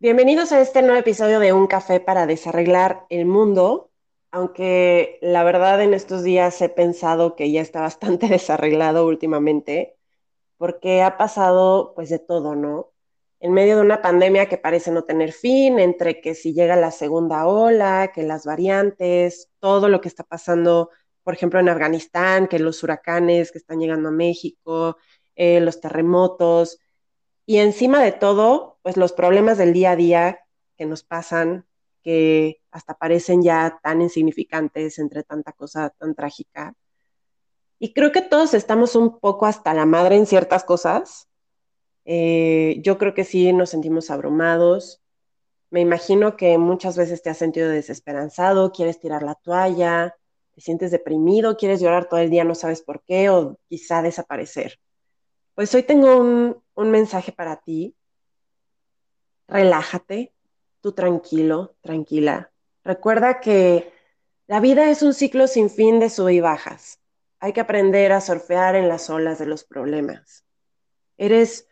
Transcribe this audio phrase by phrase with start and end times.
[0.00, 3.90] Bienvenidos a este nuevo episodio de Un Café para Desarreglar el Mundo,
[4.30, 9.96] aunque la verdad en estos días he pensado que ya está bastante desarreglado últimamente,
[10.56, 12.92] porque ha pasado pues de todo, ¿no?
[13.40, 16.92] En medio de una pandemia que parece no tener fin, entre que si llega la
[16.92, 20.90] segunda ola, que las variantes, todo lo que está pasando,
[21.24, 24.96] por ejemplo, en Afganistán, que los huracanes que están llegando a México,
[25.34, 26.78] eh, los terremotos,
[27.48, 30.40] y encima de todo, pues los problemas del día a día
[30.76, 31.64] que nos pasan,
[32.02, 36.74] que hasta parecen ya tan insignificantes entre tanta cosa tan trágica.
[37.78, 41.30] Y creo que todos estamos un poco hasta la madre en ciertas cosas.
[42.04, 45.00] Eh, yo creo que sí nos sentimos abrumados.
[45.70, 50.14] Me imagino que muchas veces te has sentido desesperanzado, quieres tirar la toalla,
[50.54, 54.78] te sientes deprimido, quieres llorar todo el día, no sabes por qué, o quizá desaparecer.
[55.54, 57.96] Pues hoy tengo un, mensaje para ti.
[59.48, 60.32] Relájate,
[60.80, 62.52] tú tranquilo, tranquila.
[62.84, 63.92] Recuerda que
[64.46, 67.00] la vida es un ciclo sin fin de sub y bajas.
[67.40, 70.44] Hay que aprender a surfear en las olas de los problemas.
[71.16, 71.68] Eres,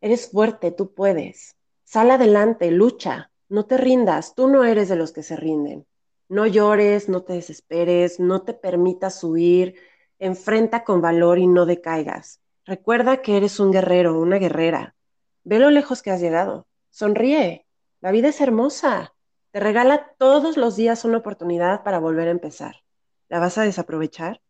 [0.00, 1.56] eres fuerte, tú puedes.
[1.84, 5.86] Sal adelante, lucha, no te rindas, tú no eres de los que se rinden.
[6.28, 9.74] No llores, no te desesperes, no te permitas huir,
[10.18, 12.40] enfrenta con valor y no decaigas.
[12.68, 14.94] Recuerda que eres un guerrero, una guerrera.
[15.42, 16.66] Ve lo lejos que has llegado.
[16.90, 17.66] Sonríe.
[18.02, 19.14] La vida es hermosa.
[19.52, 22.82] Te regala todos los días una oportunidad para volver a empezar.
[23.30, 24.42] ¿La vas a desaprovechar?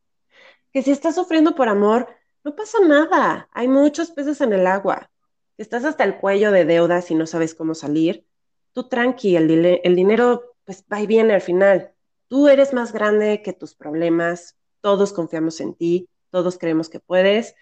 [0.73, 2.09] Que si estás sufriendo por amor,
[2.43, 3.49] no pasa nada.
[3.53, 5.13] Hay muchos peces en el agua.
[5.57, 8.27] Estás hasta el cuello de deudas y no sabes cómo salir,
[8.73, 11.93] tú tranqui, el, el dinero pues va y viene al final.
[12.27, 14.59] Tú eres más grande que tus problemas.
[14.81, 16.09] Todos confiamos en ti.
[16.31, 17.55] Todos creemos que puedes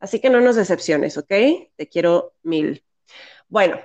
[0.00, 1.28] Así que no nos decepciones, ¿ok?
[1.76, 2.84] Te quiero mil.
[3.48, 3.78] Bueno,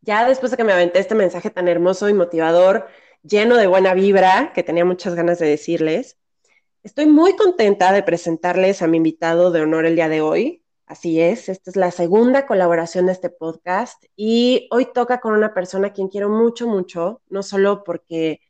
[0.00, 2.86] ya después de que me aventé este mensaje tan hermoso y motivador,
[3.22, 6.18] lleno de buena vibra, que tenía muchas ganas de decirles,
[6.84, 10.62] estoy muy contenta de presentarles a mi invitado de honor el día de hoy.
[10.86, 15.52] Así es, esta es la segunda colaboración de este podcast y hoy toca con una
[15.52, 18.40] persona a quien quiero mucho, mucho, no solo porque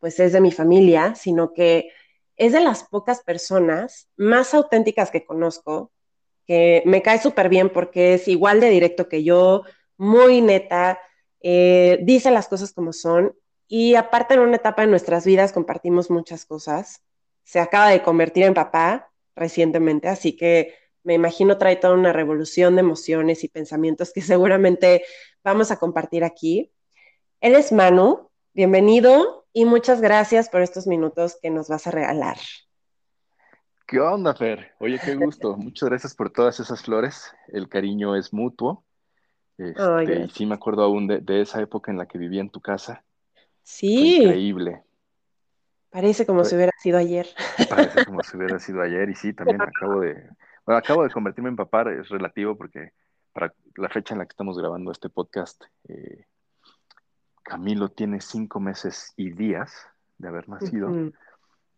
[0.00, 1.90] pues es de mi familia, sino que
[2.36, 5.92] es de las pocas personas más auténticas que conozco,
[6.46, 9.62] que me cae súper bien porque es igual de directo que yo,
[9.96, 10.98] muy neta,
[11.40, 13.34] eh, dice las cosas como son
[13.68, 17.02] y aparte en una etapa de nuestras vidas compartimos muchas cosas.
[17.44, 22.76] Se acaba de convertir en papá recientemente, así que me imagino trae toda una revolución
[22.76, 25.04] de emociones y pensamientos que seguramente
[25.42, 26.72] vamos a compartir aquí.
[27.40, 32.36] Él es Manu, bienvenido y muchas gracias por estos minutos que nos vas a regalar.
[33.86, 34.72] ¿Qué onda, Fer?
[34.80, 35.56] Oye, qué gusto.
[35.56, 37.32] Muchas gracias por todas esas flores.
[37.48, 38.84] El cariño es mutuo.
[39.56, 42.60] Este, y sí me acuerdo aún de, esa época en la que vivía en tu
[42.60, 43.04] casa.
[43.62, 44.24] Sí.
[44.24, 44.82] increíble.
[45.90, 47.28] Parece como si hubiera sido ayer.
[47.70, 49.08] Parece como si hubiera sido ayer.
[49.08, 50.14] Y sí, también acabo de.
[50.66, 52.90] Bueno, acabo de convertirme en papá, es relativo porque
[53.32, 56.26] para la fecha en la que estamos grabando este podcast, eh,
[57.44, 59.72] Camilo tiene cinco meses y días
[60.18, 60.92] de haber nacido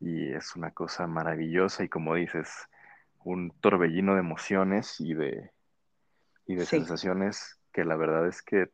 [0.01, 2.49] y es una cosa maravillosa y como dices,
[3.25, 5.51] un torbellino de emociones y de,
[6.47, 8.71] y de sensaciones que la verdad es que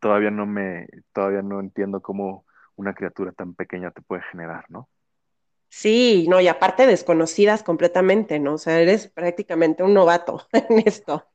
[0.00, 4.88] todavía no me, todavía no entiendo cómo una criatura tan pequeña te puede generar, ¿no?
[5.68, 8.54] Sí, no, y aparte desconocidas completamente, ¿no?
[8.54, 11.26] O sea, eres prácticamente un novato en esto.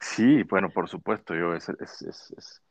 [0.00, 2.02] Sí, bueno, por supuesto, yo es, es,
[2.36, 2.62] es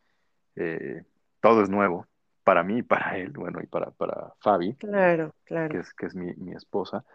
[0.55, 1.03] eh,
[1.41, 2.07] todo es nuevo
[2.43, 5.69] para mí y para él, bueno, y para, para Fabi, claro, claro.
[5.69, 7.05] que es, que es mi, mi, esposa,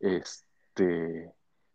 [0.00, 1.32] este,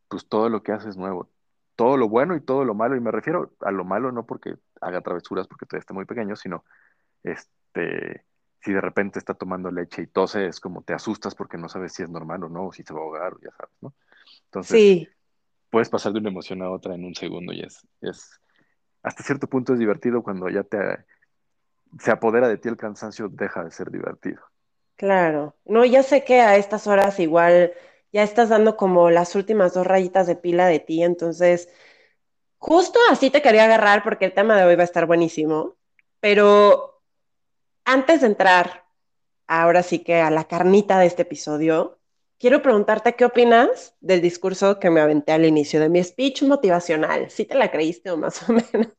[0.08, 1.30] pues todo lo que hace es nuevo,
[1.76, 4.56] todo lo bueno y todo lo malo, y me refiero a lo malo no porque
[4.82, 6.66] haga travesuras, porque todavía está muy pequeño, sino,
[7.24, 8.26] este,
[8.62, 11.94] si de repente está tomando leche y tose, es como te asustas porque no sabes
[11.94, 13.94] si es normal o no, o si se va a ahogar, ya sabes, ¿no?
[14.46, 15.08] Entonces, sí.
[15.70, 18.42] puedes pasar de una emoción a otra en un segundo y es, es,
[19.02, 20.78] hasta cierto punto es divertido cuando ya te
[22.00, 24.42] se apodera de ti el cansancio, deja de ser divertido.
[24.96, 27.74] Claro, no, ya sé que a estas horas igual
[28.12, 31.70] ya estás dando como las últimas dos rayitas de pila de ti, entonces
[32.58, 35.78] justo así te quería agarrar porque el tema de hoy va a estar buenísimo,
[36.20, 37.02] pero
[37.86, 38.86] antes de entrar
[39.48, 41.99] ahora sí que a la carnita de este episodio,
[42.40, 47.30] quiero preguntarte qué opinas del discurso que me aventé al inicio de mi speech motivacional.
[47.30, 48.94] ¿Sí te la creíste o más o menos?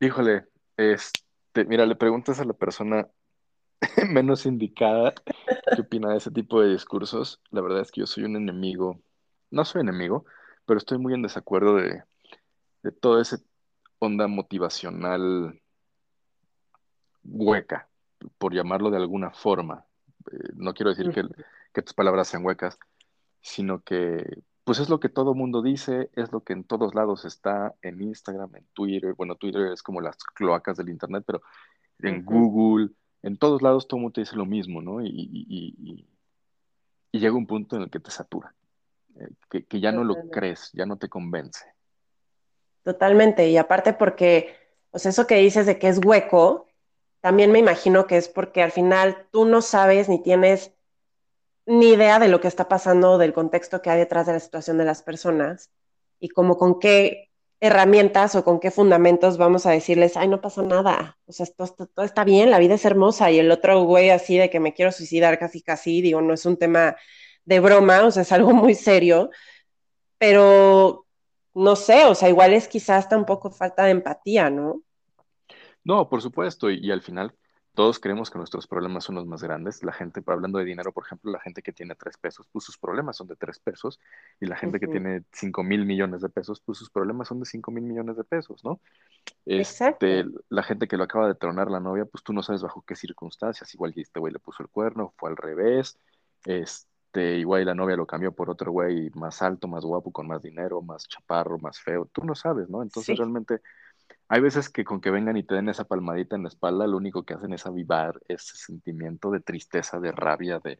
[0.00, 0.46] Híjole,
[0.76, 1.20] este
[1.66, 3.08] mira, le preguntas a la persona
[4.10, 5.14] menos indicada
[5.74, 7.40] qué opina de ese tipo de discursos.
[7.50, 9.00] La verdad es que yo soy un enemigo,
[9.50, 10.24] no soy enemigo,
[10.66, 12.02] pero estoy muy en desacuerdo de,
[13.00, 13.38] todo ese
[13.98, 15.60] onda motivacional
[17.24, 17.88] hueca,
[18.38, 19.84] por llamarlo de alguna forma.
[20.32, 21.22] Eh, no quiero decir que,
[21.72, 22.78] que tus palabras sean huecas,
[23.40, 27.24] sino que pues es lo que todo mundo dice, es lo que en todos lados
[27.24, 31.42] está, en Instagram, en Twitter, bueno, Twitter es como las cloacas del Internet, pero
[31.98, 32.90] en Google,
[33.22, 35.02] en todos lados todo mundo te dice lo mismo, ¿no?
[35.02, 36.06] Y,
[37.10, 38.54] llega un punto en el que te satura,
[39.18, 41.64] eh, que, ya no lo crees, ya no te convence.
[42.84, 44.54] Totalmente, y aparte porque,
[44.90, 46.68] pues eso que dices de que es hueco,
[47.20, 50.72] también me imagino que es porque al final tú no sabes ni tienes
[51.66, 54.78] ni idea de lo que está pasando, del contexto que hay detrás de la situación
[54.78, 55.70] de las personas
[56.18, 57.30] y como con qué
[57.60, 62.04] herramientas o con qué fundamentos vamos a decirles, ay, no pasa nada, o sea, todo,
[62.04, 64.92] está bien, la vida es hermosa y el otro güey así de que me quiero
[64.92, 66.96] suicidar casi casi, digo, no es un tema
[67.44, 69.30] de broma, o sea, es algo muy serio,
[70.16, 71.06] pero
[71.54, 74.82] no sé, o sea, igual es quizás tampoco falta de empatía, ¿no?
[75.84, 77.34] No, por supuesto, y al final
[77.80, 79.82] todos creemos que nuestros problemas son los más grandes.
[79.82, 82.76] La gente, hablando de dinero, por ejemplo, la gente que tiene tres pesos, pues sus
[82.76, 83.98] problemas son de tres pesos.
[84.38, 87.46] Y la gente que tiene cinco mil millones de pesos, pues sus problemas son de
[87.46, 88.82] cinco mil millones de pesos, ¿no?
[89.46, 92.82] Este, la gente que lo acaba de tronar la novia, pues tú no sabes bajo
[92.82, 93.72] qué circunstancias.
[93.72, 95.98] Igual este güey le puso el cuerno, fue al revés.
[96.44, 100.42] Este, igual la novia lo cambió por otro güey más alto, más guapo, con más
[100.42, 102.04] dinero, más chaparro, más feo.
[102.12, 102.82] Tú no sabes, ¿no?
[102.82, 103.62] Entonces realmente
[104.32, 106.96] hay veces que con que vengan y te den esa palmadita en la espalda, lo
[106.96, 110.78] único que hacen es avivar ese sentimiento de tristeza, de rabia, de,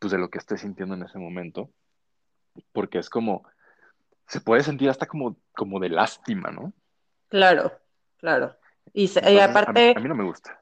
[0.00, 1.70] pues de lo que estés sintiendo en ese momento.
[2.72, 3.44] Porque es como,
[4.26, 6.72] se puede sentir hasta como, como de lástima, ¿no?
[7.28, 7.70] Claro,
[8.16, 8.56] claro.
[8.92, 9.08] Y,
[9.38, 9.94] aparte...
[9.96, 10.60] A mí, no me gusta.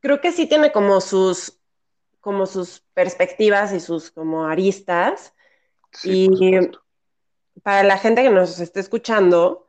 [0.00, 1.60] Creo que sí tiene como sus,
[2.20, 5.34] como sus perspectivas y sus como aristas.
[5.92, 6.58] Sí, y
[7.62, 9.65] para la gente que nos esté escuchando,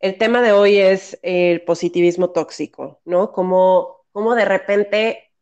[0.00, 3.32] el tema de hoy es el positivismo tóxico, ¿no?
[3.32, 5.32] Como, como de repente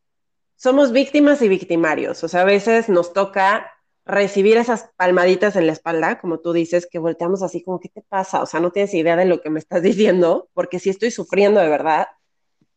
[0.57, 3.71] somos víctimas y victimarios, o sea, a veces nos toca
[4.07, 8.03] recibir esas palmaditas en la espalda, como tú dices, que volteamos así como, ¿qué te
[8.03, 8.41] pasa?
[8.41, 11.61] O sea, no tienes idea de lo que me estás diciendo, porque sí estoy sufriendo
[11.61, 12.07] de verdad.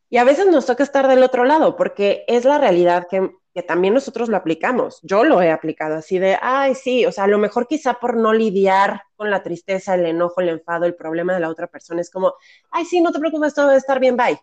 [0.09, 3.29] Y a veces nos toca estar del otro lado, porque es la realidad que
[3.63, 4.99] también nosotros lo aplicamos.
[5.01, 8.15] Yo lo he aplicado así de, ay, sí, o sea, a lo mejor quizá por
[8.15, 12.01] no lidiar con la tristeza, el enojo, el enfado, el problema de la otra persona,
[12.01, 12.33] es como,
[12.71, 14.39] ay, sí, no te preocupes, todo va a estar bien, bye.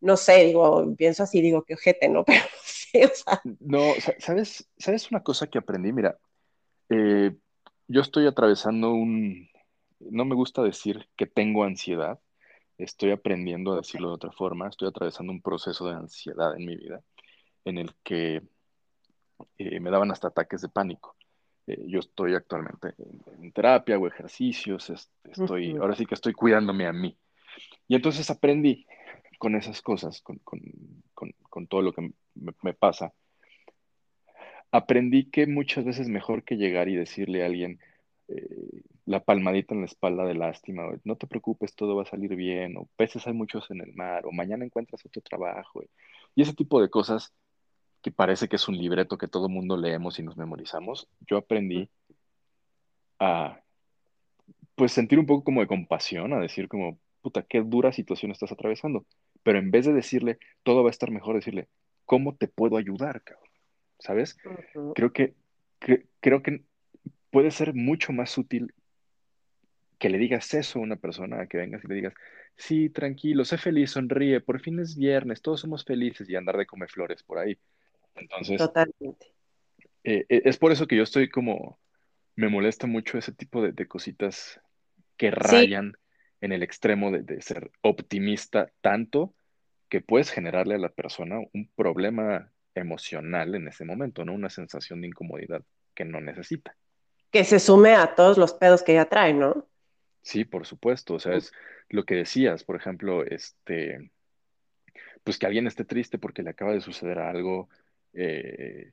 [0.00, 2.24] No sé, digo, pienso así, digo, qué ojete, ¿no?
[2.24, 3.40] Pero sí, o sea.
[3.60, 3.80] No,
[4.18, 5.92] ¿sabes, ¿sabes una cosa que aprendí?
[5.92, 6.18] Mira,
[6.90, 7.34] eh,
[7.88, 9.48] yo estoy atravesando un,
[10.00, 12.18] no me gusta decir que tengo ansiedad,
[12.78, 16.76] estoy aprendiendo a decirlo de otra forma, estoy atravesando un proceso de ansiedad en mi
[16.76, 17.02] vida
[17.66, 18.42] en el que
[19.58, 21.16] eh, me daban hasta ataques de pánico.
[21.66, 22.94] Eh, yo estoy actualmente
[23.42, 24.90] en, terapia, hago ejercicios,
[25.24, 27.18] estoy, ahora sí que estoy cuidándome a mí.
[27.88, 28.86] Y entonces aprendí
[29.38, 30.40] con esas cosas, con,
[31.68, 33.12] todo lo que me, pasa,
[34.70, 37.80] aprendí que muchas veces mejor que llegar y decirle a alguien
[38.28, 42.34] eh, la palmadita en la espalda de lástima, no te preocupes, todo va a salir
[42.36, 45.82] bien, o peces hay muchos en el mar, o mañana encuentras otro trabajo,
[46.34, 47.32] y ese tipo de cosas
[48.06, 51.90] que parece que es un libreto que todo mundo leemos y nos memorizamos, yo aprendí
[53.18, 53.60] a
[54.76, 58.52] pues sentir un poco como de compasión, a decir como, puta, qué dura situación estás
[58.52, 59.04] atravesando.
[59.42, 61.66] Pero en vez de decirle, todo va a estar mejor, decirle,
[62.04, 63.50] ¿cómo te puedo ayudar, cabrón?
[63.98, 64.36] ¿Sabes?
[64.94, 65.34] Creo que,
[66.20, 66.62] creo que
[67.32, 68.72] puede ser mucho más útil
[69.98, 72.14] que le digas eso a una persona, que vengas y le digas,
[72.54, 76.66] sí, tranquilo, sé feliz, sonríe, por fin es viernes, todos somos felices y andar de
[76.66, 77.58] come flores por ahí.
[78.16, 79.32] Entonces, Totalmente.
[80.04, 81.78] Eh, eh, es por eso que yo estoy como,
[82.36, 84.60] me molesta mucho ese tipo de, cositas
[85.16, 85.96] que rayan
[86.40, 89.34] en el extremo de, ser optimista tanto
[89.88, 94.34] que puedes generarle a la persona un problema emocional en ese momento, ¿no?
[94.34, 95.62] Una sensación de incomodidad
[95.94, 96.76] que no necesita.
[97.30, 99.68] Que se sume a todos los pedos que ya trae, ¿no?
[100.22, 101.14] Sí, por supuesto.
[101.14, 101.52] O sea, es
[101.88, 104.10] lo que decías, por ejemplo, este,
[105.24, 107.68] pues que alguien esté triste porque le acaba de suceder algo,
[108.16, 108.92] eh,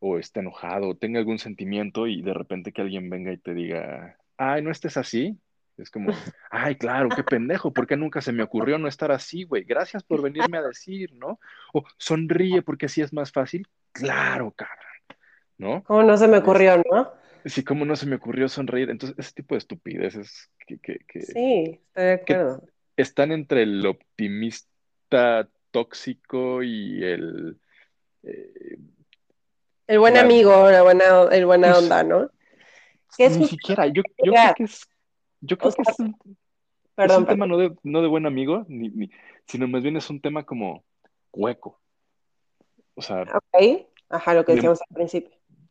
[0.00, 3.54] o esté enojado, o tenga algún sentimiento y de repente que alguien venga y te
[3.54, 5.38] diga, ay, no estés así.
[5.76, 6.10] Es como,
[6.50, 9.64] ay, claro, qué pendejo, ¿por qué nunca se me ocurrió no estar así, güey?
[9.64, 11.38] Gracias por venirme a decir, ¿no?
[11.72, 13.66] O sonríe porque así es más fácil.
[13.92, 15.18] Claro, cabrón,
[15.58, 15.84] ¿no?
[15.84, 17.12] ¿Cómo no se me ocurrió, no?
[17.44, 18.90] Sí, ¿cómo no se me ocurrió sonreír?
[18.90, 20.78] Entonces, ese tipo de estupideces que...
[20.78, 22.64] que, sí, estoy de acuerdo.
[22.96, 27.58] están entre el optimista tóxico y el
[28.22, 32.30] el buen amigo, la buena, el buena pues, onda, ¿no?
[33.18, 34.88] ni siquiera, yo, creo que es,
[35.40, 35.96] yo creo que es
[36.96, 39.10] es un tema no de, no de buen amigo, ni, ni-
[39.46, 40.84] sino más bien es un tema como
[41.32, 41.80] hueco.
[42.94, 43.86] O sea, Ok.
[44.08, 45.30] Ajá, lo que de- decíamos al principio.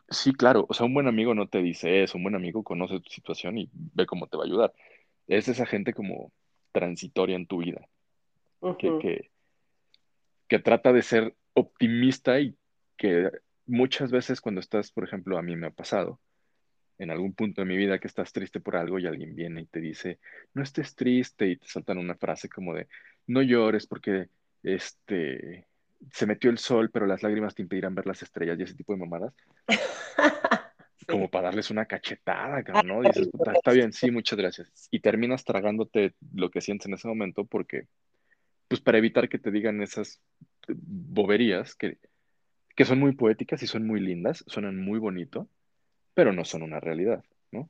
[0.09, 2.99] sí, claro, o sea, un buen amigo no te dice eso, un buen amigo conoce
[2.99, 4.73] tu situación y ve cómo te va a ayudar.
[5.27, 6.31] Es esa gente como
[6.71, 7.87] transitoria en tu vida,
[8.79, 9.31] que, que,
[10.47, 12.55] que trata de ser optimista y
[12.97, 13.29] que
[13.65, 16.19] muchas veces cuando estás, por ejemplo, a mí me ha pasado,
[16.97, 19.65] en algún punto de mi vida que estás triste por algo y alguien viene y
[19.65, 20.19] te dice,
[20.53, 22.87] no estés triste y te saltan una frase como de,
[23.25, 24.29] no llores porque
[24.61, 25.65] este,
[26.11, 28.93] se metió el sol, pero las lágrimas te impedirán ver las estrellas y ese tipo
[28.93, 29.33] de mamadas,
[31.07, 33.01] como para darles una cachetada, ¿no?
[33.01, 34.87] Dices, puta, está bien, sí, muchas gracias.
[34.91, 37.87] Y terminas tragándote lo que sientes en ese momento porque,
[38.67, 40.21] pues para evitar que te digan esas
[40.67, 41.97] boberías que,
[42.75, 45.47] que son muy poéticas y son muy lindas, suenan muy bonito,
[46.13, 47.69] pero no son una realidad, ¿no?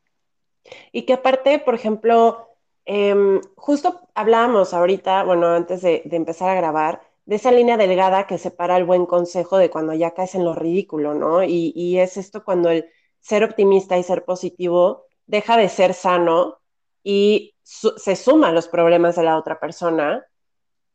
[0.92, 2.50] Y que aparte, por ejemplo,
[2.86, 8.38] em, justo hablábamos ahorita, bueno, antes de, empezar a grabar, de esa línea delgada que
[8.38, 11.44] separa el buen consejo de cuando ya caes en lo ridículo, ¿no?
[11.44, 12.86] Y, y es esto cuando el
[13.20, 16.60] ser optimista y ser positivo deja de ser sano
[17.04, 20.26] y se suma a los problemas de la otra persona.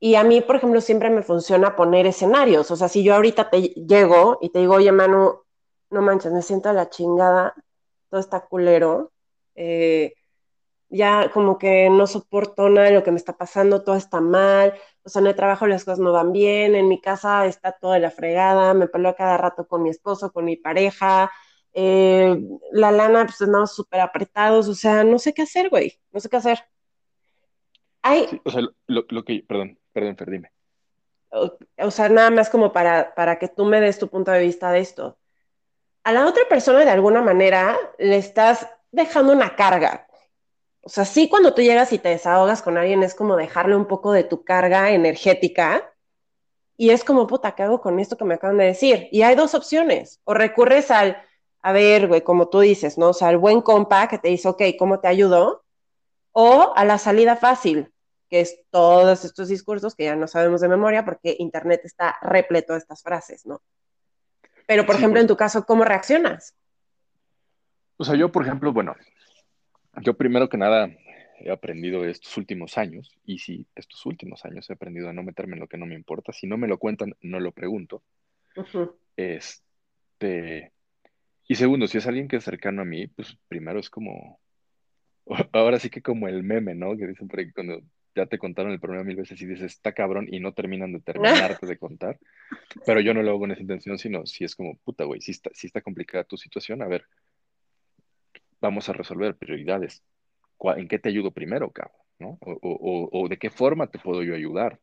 [0.00, 2.70] Y a mí, por ejemplo, siempre me funciona poner escenarios.
[2.70, 5.40] O sea, si yo ahorita te llego y te digo, oye, Manu,
[5.90, 7.54] no manches, me siento a la chingada,
[8.10, 9.12] todo está culero.
[9.54, 10.14] eh,
[10.88, 14.74] ya como que no soporto nada de lo que me está pasando, todo está mal,
[15.02, 17.92] o sea, en el trabajo las cosas no van bien, en mi casa está todo
[17.92, 21.30] de la fregada, me peleo cada rato con mi esposo, con mi pareja,
[21.72, 22.40] eh,
[22.72, 26.28] la lana, pues andamos súper apretados, o sea, no sé qué hacer, güey, no sé
[26.28, 26.58] qué hacer.
[28.24, 30.52] Sí, o sea, lo, lo que, perdón, perdón, Fer, dime.
[31.30, 34.70] o, sea, nada más como para, para que tú me des tu punto de vista
[34.70, 35.16] de esto.
[36.04, 40.06] A la otra persona de alguna manera le estás dejando una carga,
[40.82, 43.86] O sea, sí cuando tú llegas y te desahogas con alguien es como dejarle un
[43.86, 45.94] poco de tu carga energética
[46.76, 49.08] y es como, puta, ¿qué hago con esto que me acaban de decir?
[49.12, 50.20] Y hay dos opciones.
[50.24, 51.16] O recurres al,
[51.62, 53.08] a ver, güey, como tú dices, ¿no?
[53.08, 55.64] O sea, al buen compa que te dice, ok, ¿cómo te ayudo?
[56.32, 57.94] O a la salida fácil,
[58.28, 62.72] que es todos estos discursos que ya no sabemos de memoria porque Internet está repleto
[62.74, 63.62] de estas frases, ¿no?
[64.66, 66.56] Pero, por Sí, ejemplo, pues, en tu caso, ¿cómo reaccionas?
[67.98, 68.94] o sea, yo, por ejemplo, bueno,
[70.02, 70.90] yo primero que nada
[71.38, 75.54] he aprendido estos últimos años, y sí, estos últimos años he aprendido a no meterme
[75.54, 76.32] en lo que no me importa.
[76.32, 78.02] Si no me lo cuentan, no lo pregunto.
[78.56, 78.96] Uh -huh.
[79.16, 80.72] Este,
[81.48, 84.40] y segundo, si es alguien que es cercano a mí, pues primero es como,
[85.52, 86.96] ahora sí que como el meme, ¿no?
[86.96, 87.80] Que dicen por ahí cuando
[88.16, 91.00] ya te contaron el problema mil veces y dices, está cabrón, y no terminan de
[91.60, 92.18] terminarte de contar.
[92.84, 95.32] Pero yo no lo hago con esa intención, sino si es como, puta, güey, si
[95.32, 97.04] está, si está complicada tu situación, a ver,
[98.60, 100.02] vamos a resolver prioridades.
[100.76, 102.00] ¿En qué te ayudo primero, cabrón?
[102.18, 102.38] ¿no?
[102.40, 104.80] O, o, o, de qué forma te puedo yo ayudar.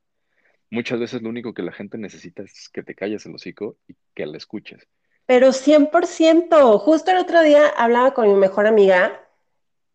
[0.69, 3.95] Muchas veces lo único que la gente necesita es que te calles el hocico y
[4.13, 4.87] que la escuches.
[5.25, 9.19] Pero 100%, justo el otro día hablaba con mi mejor amiga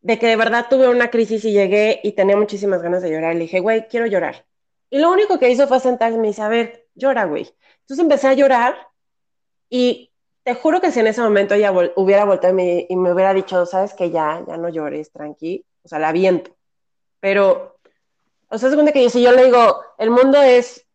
[0.01, 3.35] de que de verdad tuve una crisis y llegué y tenía muchísimas ganas de llorar.
[3.35, 4.47] Le dije, güey, quiero llorar.
[4.91, 7.49] Y lo único que hizo fue sentarse y me dice, a ver, llora, güey.
[7.81, 8.77] Entonces empecé a llorar
[9.69, 10.13] y
[10.45, 13.35] te juro que si en ese momento ella hubiera volteado y me, y me, hubiera
[13.35, 16.57] dicho, sabes que ya, ya no llores, tranqui, o sea, la viento.
[17.21, 17.79] Pero,
[18.49, 20.87] o sea, se cuenta que si yo le digo, el mundo es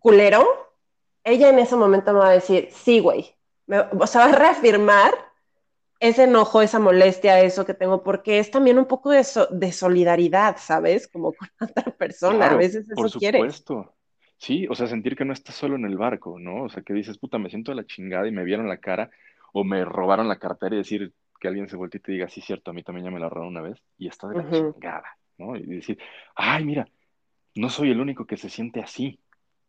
[0.00, 0.72] culero,
[1.22, 3.36] ella en ese momento me va a decir, sí, güey.
[3.98, 5.14] O sea, va a reafirmar
[6.00, 9.70] ese enojo, esa molestia, eso que tengo, porque es también un poco de, so de
[9.70, 11.06] solidaridad, ¿sabes?
[11.06, 13.94] Como con otra persona, claro, a veces eso por supuesto.
[14.38, 16.64] Sí, o sea, sentir que no estás solo en el barco, ¿no?
[16.64, 19.10] O sea, que dices, puta, me siento de la chingada y me vieron la cara
[19.52, 22.40] o me robaron la cartera y decir que alguien se voltee y te diga, sí,
[22.40, 24.46] cierto, a mí también ya me la robaron una vez y está de la uh
[24.46, 24.72] -huh.
[24.72, 25.56] chingada, ¿no?
[25.56, 25.98] Y decir,
[26.34, 26.88] ay, mira,
[27.54, 29.20] no soy el único que se siente así,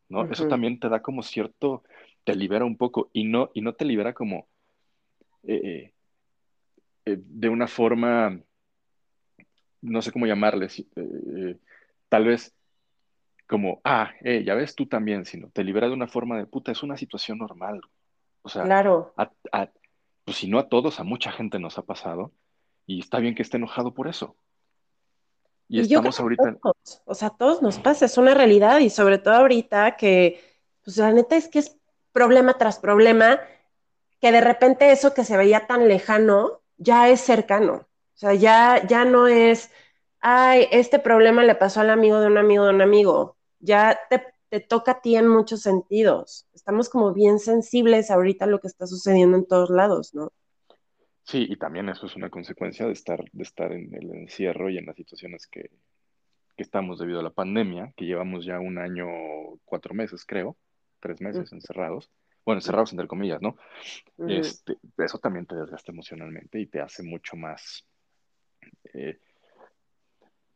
[0.07, 0.21] ¿no?
[0.21, 0.31] Uh -huh.
[0.31, 1.83] Eso también te da como cierto,
[2.23, 4.47] te libera un poco y no, y no te libera como
[5.43, 5.93] eh, eh,
[7.05, 8.39] de una forma,
[9.81, 11.57] no sé cómo llamarles, eh,
[12.09, 12.53] tal vez
[13.47, 16.71] como, ah, eh, ya ves tú también, sino te libera de una forma de puta,
[16.71, 17.81] es una situación normal.
[18.43, 19.13] O sea, claro.
[19.17, 19.69] a, a,
[20.23, 22.31] pues si no a todos, a mucha gente nos ha pasado
[22.85, 24.37] y está bien que esté enojado por eso.
[25.67, 26.55] Y, y estamos ahorita.
[26.61, 30.41] Todos, o sea, a todos nos pasa, es una realidad y sobre todo ahorita que,
[30.83, 31.77] pues la neta es que es
[32.13, 33.39] problema tras problema,
[34.21, 37.73] que de repente eso que se veía tan lejano ya es cercano.
[38.15, 39.71] O sea, ya, ya no es,
[40.19, 43.37] ay, este problema le pasó al amigo de un amigo de un amigo.
[43.59, 46.47] Ya te, te toca a ti en muchos sentidos.
[46.53, 50.31] Estamos como bien sensibles ahorita a lo que está sucediendo en todos lados, ¿no?
[51.23, 54.77] Sí, y también eso es una consecuencia de estar, de estar en el encierro y
[54.77, 55.69] en las situaciones que,
[56.57, 59.05] que estamos debido a la pandemia, que llevamos ya un año,
[59.65, 60.57] cuatro meses, creo,
[60.99, 62.09] tres meses encerrados.
[62.45, 63.57] Bueno, encerrados entre comillas, ¿no?
[64.27, 67.87] este, eso también te desgasta emocionalmente y te hace mucho más,
[68.93, 69.19] eh,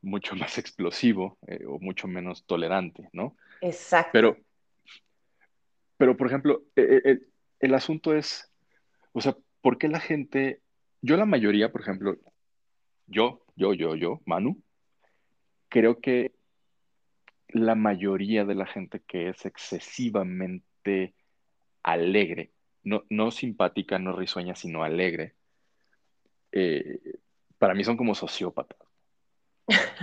[0.02, 3.36] mucho más explosivo eh, o mucho menos tolerante, ¿no?
[3.62, 4.10] Exacto.
[4.14, 4.38] Pero,
[5.98, 7.20] pero por ejemplo, eh,
[7.60, 8.52] el asunto es,
[9.14, 10.62] o sea, ¿por qué la gente,
[11.02, 12.18] yo la mayoría, por ejemplo,
[13.08, 14.62] yo, yo, yo, yo, Manu,
[15.70, 16.34] creo que
[17.50, 21.14] la mayoría de la gente que es excesivamente
[21.86, 22.52] alegre,
[22.84, 25.36] no, no simpática, no risueña, sino alegre,
[26.52, 27.00] eh,
[27.58, 28.78] para mí son como sociópatas.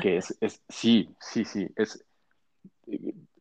[0.00, 2.04] Que es, es sí, sí, sí, es,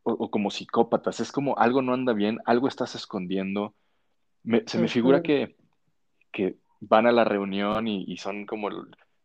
[0.02, 3.74] o, como psicópatas, es como algo no anda bien, algo estás escondiendo.
[4.66, 5.56] se me figura que,
[6.32, 8.68] que, van a la reunión y, y son como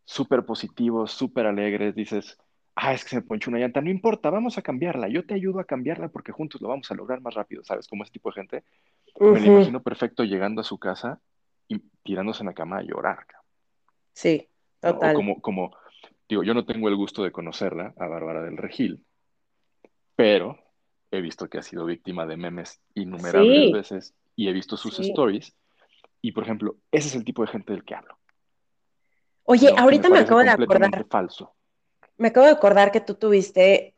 [0.05, 2.37] súper positivos, súper alegres, dices,
[2.75, 5.33] ah, es que se me ponchó una llanta, no importa, vamos a cambiarla, yo te
[5.33, 7.87] ayudo a cambiarla porque juntos lo vamos a lograr más rápido, ¿sabes?
[7.87, 8.63] Como ese tipo de gente.
[9.19, 11.19] Me lo imagino perfecto llegando a su casa
[11.67, 13.25] y tirándose en la cama a llorar.
[14.13, 14.47] Sí,
[14.79, 15.13] total.
[15.15, 15.75] como, como,
[16.29, 19.03] digo, yo no tengo el gusto de conocerla, a Bárbara del Regil,
[20.15, 20.57] pero
[21.11, 25.55] he visto que ha sido víctima de memes innumerables veces y he visto sus stories.
[26.21, 28.17] Y, por ejemplo, ese es el tipo de gente del que hablo.
[29.43, 31.05] Oye, ahorita me, acabo de acordar.
[31.09, 31.55] falso.
[32.17, 33.95] Me acabo de acordar que tú tuviste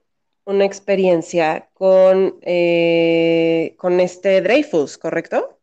[0.50, 5.60] una experiencia con, eh, con este Dreyfus, ¿correcto?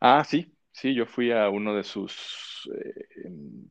[0.00, 3.28] Ah, sí, sí, yo fui a uno de sus eh,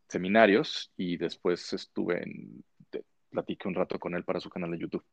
[0.08, 2.64] seminarios y después estuve en,
[3.30, 5.06] platiqué un rato con él para su canal de YouTube.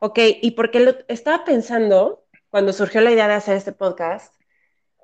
[0.00, 4.34] Ok, y porque lo, estaba pensando, cuando surgió la idea de hacer este podcast,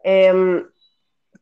[0.02, 0.64] eh,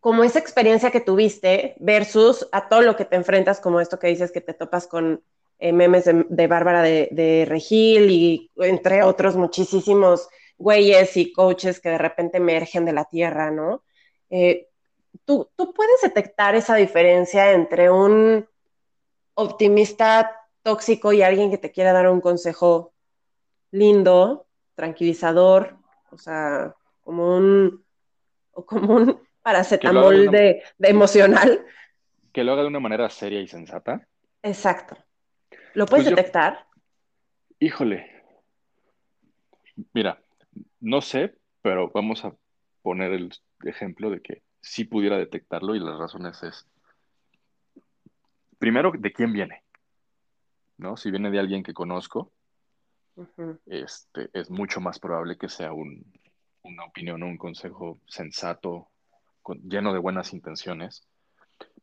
[0.01, 4.09] como esa experiencia que tuviste versus a todo lo que te enfrentas, como esto que
[4.09, 5.23] dices que te topas con
[5.59, 11.99] eh, memes de, Bárbara de, Regil y entre otros muchísimos güeyes y coaches que de
[11.99, 13.83] repente emergen de la tierra, ¿no?
[14.31, 14.69] Eh,
[15.25, 18.47] ¿tú, ¿Tú puedes detectar esa diferencia entre un
[19.35, 22.93] optimista tóxico y alguien que te quiera dar un consejo
[23.71, 25.77] lindo, tranquilizador,
[26.11, 27.85] o sea, como un,
[28.51, 31.65] como un paracetamol de, de, emocional.
[32.33, 34.07] Que lo haga de una manera seria y sensata.
[34.43, 34.97] Exacto.
[35.77, 36.67] ¿Lo puedes pues detectar?
[37.59, 38.11] híjole.
[39.93, 40.19] Mira,
[40.81, 42.35] no sé, pero vamos a
[42.81, 43.31] poner el
[43.63, 46.67] ejemplo de que sí pudiera detectarlo y las razones es,
[48.59, 49.65] primero, ¿de quién viene?
[50.79, 50.97] ¿No?
[50.97, 52.33] Si viene de alguien que conozco,
[53.67, 56.11] este, es mucho más probable que sea un,
[56.63, 58.89] una opinión o un consejo sensato,
[59.63, 61.07] lleno de buenas intenciones,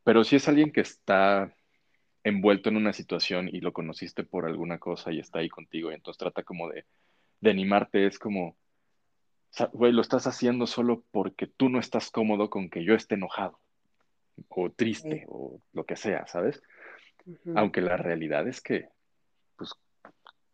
[0.03, 1.53] pero si es alguien que está
[2.23, 5.95] envuelto en una situación y lo conociste por alguna cosa y está ahí contigo y
[5.95, 6.85] entonces trata como de,
[7.43, 8.55] animarte, es como,
[9.73, 13.59] güey, lo estás haciendo solo porque tú no estás cómodo con que yo esté enojado
[14.47, 16.61] o triste o lo que sea, ¿sabes?
[17.55, 18.87] Aunque la realidad es que,
[19.57, 19.73] pues,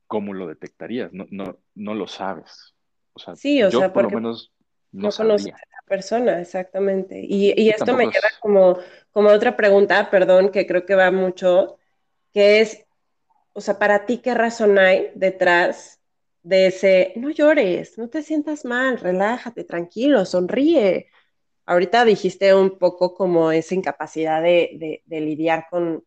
[0.08, 1.14] ¿cómo lo detectarías?
[1.14, 2.74] No, no, no lo sabes.
[3.14, 4.52] O sea, sí, o sea, por lo menos
[4.92, 7.20] no, conoces a la persona, exactamente.
[7.22, 8.78] Y, esto me lleva como,
[9.12, 11.78] como otra pregunta, perdón, que creo que va mucho,
[12.32, 12.86] que es,
[13.52, 16.00] o sea, para ti, ¿qué razón hay detrás
[16.44, 21.08] de ese, no llores, no te sientas mal, relájate, tranquilo, sonríe?
[21.66, 26.06] Ahorita dijiste un poco como esa incapacidad de, lidiar con,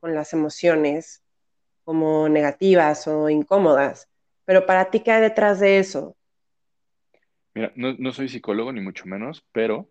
[0.00, 1.22] con las emociones
[1.84, 4.08] como negativas o incómodas,
[4.44, 6.17] pero para ti, ¿qué hay detrás de eso?
[7.54, 9.88] Mira, no, soy psicólogo ni mucho menos, pero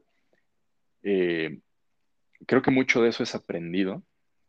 [1.03, 1.59] eh,
[2.45, 4.03] creo que mucho de eso es aprendido,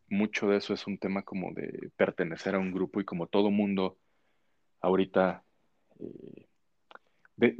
[0.07, 3.51] mucho de eso es un tema como de pertenecer a un grupo y como todo
[3.51, 3.97] mundo
[4.81, 5.43] ahorita,
[5.99, 7.57] eh,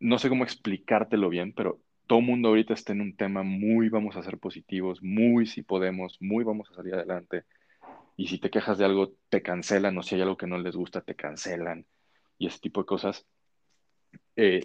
[0.00, 4.16] no sé cómo explicártelo bien, pero todo mundo ahorita está en un tema muy vamos
[4.16, 7.44] a ser positivos, muy si podemos, muy vamos a salir adelante.
[8.16, 10.76] Y si te quejas de algo, te cancelan, o si hay algo que no les
[10.76, 11.86] gusta, te cancelan,
[12.38, 13.26] y ese tipo de cosas.
[14.36, 14.60] Eh,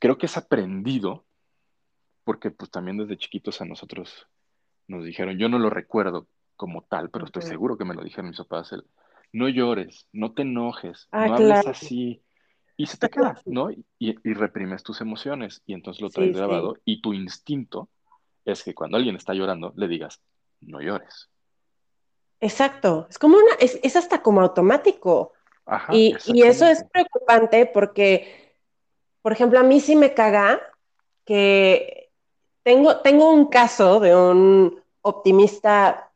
[0.00, 1.24] creo que es aprendido,
[2.24, 4.26] porque pues también desde chiquitos a nosotros
[4.88, 6.26] nos dijeron, yo no lo recuerdo
[6.56, 8.84] como tal, pero estoy seguro que me lo dijeron mis papás, el,
[9.32, 12.22] no llores, no te enojes, ah, no hables así,
[12.76, 13.70] y se te queda, ¿no?
[13.98, 17.88] Y, reprimes tus emociones, y entonces lo traes grabado, y tu instinto
[18.44, 20.20] es que cuando alguien está llorando, le digas,
[20.60, 21.30] no llores.
[22.40, 25.34] Exacto, es como una, es hasta como automático
[25.92, 28.54] y, eso es preocupante porque,
[29.22, 30.60] por ejemplo, a mí sí me caga
[31.24, 32.10] que
[32.62, 36.10] tengo, tengo un caso de un optimista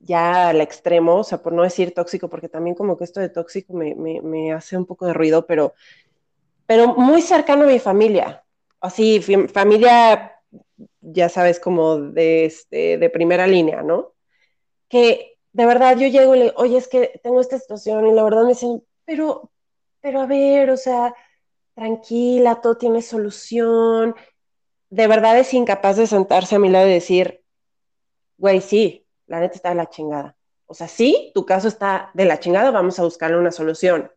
[0.00, 3.28] ya al extremo, o sea, por no decir tóxico, porque también como que esto de
[3.28, 5.74] tóxico me, me, me hace un poco de ruido, pero,
[6.66, 8.44] pero muy cercano a mi familia,
[8.80, 9.20] así,
[9.52, 10.40] familia,
[11.00, 14.12] ya sabes, como de, este, de primera línea, ¿no?
[14.88, 18.22] Que de verdad yo llego y le oye, es que tengo esta situación y la
[18.22, 19.50] verdad me dicen, pero,
[20.00, 21.14] pero a ver, o sea,
[21.74, 24.14] tranquila, todo tiene solución.
[24.90, 27.42] De verdad es incapaz de sentarse a mi lado y decir,
[28.36, 30.36] güey, sí, la neta está de la chingada.
[30.66, 34.10] O sea, sí, tu caso está de la chingada, vamos a buscarle una solución.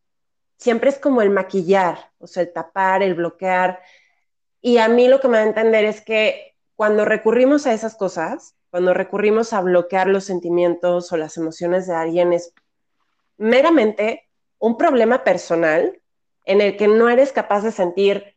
[0.58, 3.80] Siempre es como el maquillar, o sea, el tapar, el bloquear.
[4.62, 7.96] Y a mí lo que me da a entender es que cuando recurrimos a esas
[7.96, 12.54] cosas, cuando recurrimos a bloquear los sentimientos o las emociones de alguien, es
[13.38, 16.02] meramente un problema personal
[16.46, 18.36] en el que no eres capaz de sentir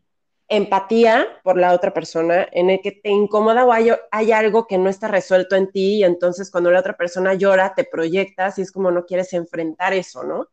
[0.49, 4.91] empatía por la otra persona, en el que te incomoda o hay, algo que no
[4.91, 8.73] está resuelto en ti y entonces cuando la otra persona llora te proyectas y es
[8.73, 10.49] como no quieres enfrentar eso, ¿no?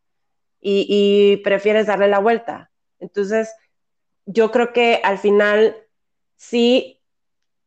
[0.62, 2.72] Y, prefieres darle la vuelta.
[3.00, 3.52] Entonces,
[4.26, 5.76] yo creo que al final
[6.38, 7.01] sí,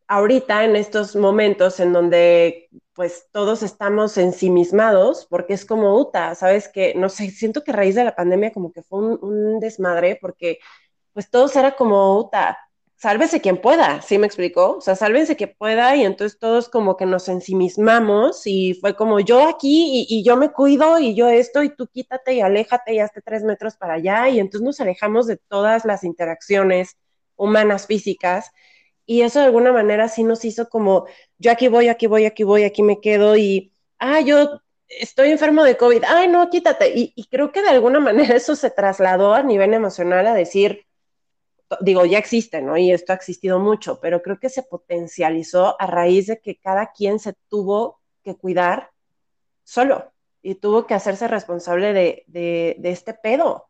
[0.08, 6.68] ahorita en estos momentos en donde pues todos estamos ensimismados, porque es como Uta, ¿sabes?
[6.68, 10.16] Que no sé, siento que a raíz de la pandemia como que fue un, desmadre,
[10.20, 10.58] porque
[11.12, 12.58] pues todos era como, Uta,
[12.96, 14.76] sálvese quien pueda, ¿sí me explicó?
[14.78, 19.20] O sea, sálvense quien pueda y entonces todos como que nos ensimismamos y fue como
[19.20, 22.94] yo aquí y, y, yo me cuido y yo esto y tú quítate y aléjate
[22.94, 26.96] y hazte tres metros para allá y entonces nos alejamos de todas las interacciones
[27.36, 28.52] humanas físicas
[29.06, 31.06] y eso de alguna manera sí nos hizo como,
[31.38, 35.64] yo aquí voy, aquí voy, aquí voy, aquí me quedo y, ah, yo estoy enfermo
[35.64, 36.92] de COVID, ay, no, quítate.
[36.94, 40.86] Y, y creo que de alguna manera eso se trasladó a nivel emocional a decir,
[41.80, 42.76] digo, ya existe, ¿no?
[42.76, 46.92] Y esto ha existido mucho, pero creo que se potencializó a raíz de que cada
[46.92, 48.90] quien se tuvo que cuidar
[49.64, 50.12] solo
[50.42, 53.68] y tuvo que hacerse responsable de, de, de este pedo.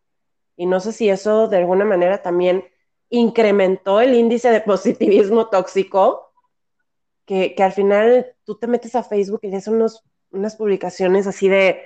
[0.56, 2.64] Y no sé si eso de alguna manera también
[3.10, 6.32] incrementó el índice de positivismo tóxico,
[7.24, 11.48] que, que, al final tú te metes a Facebook y ves unos, unas publicaciones así
[11.48, 11.82] de,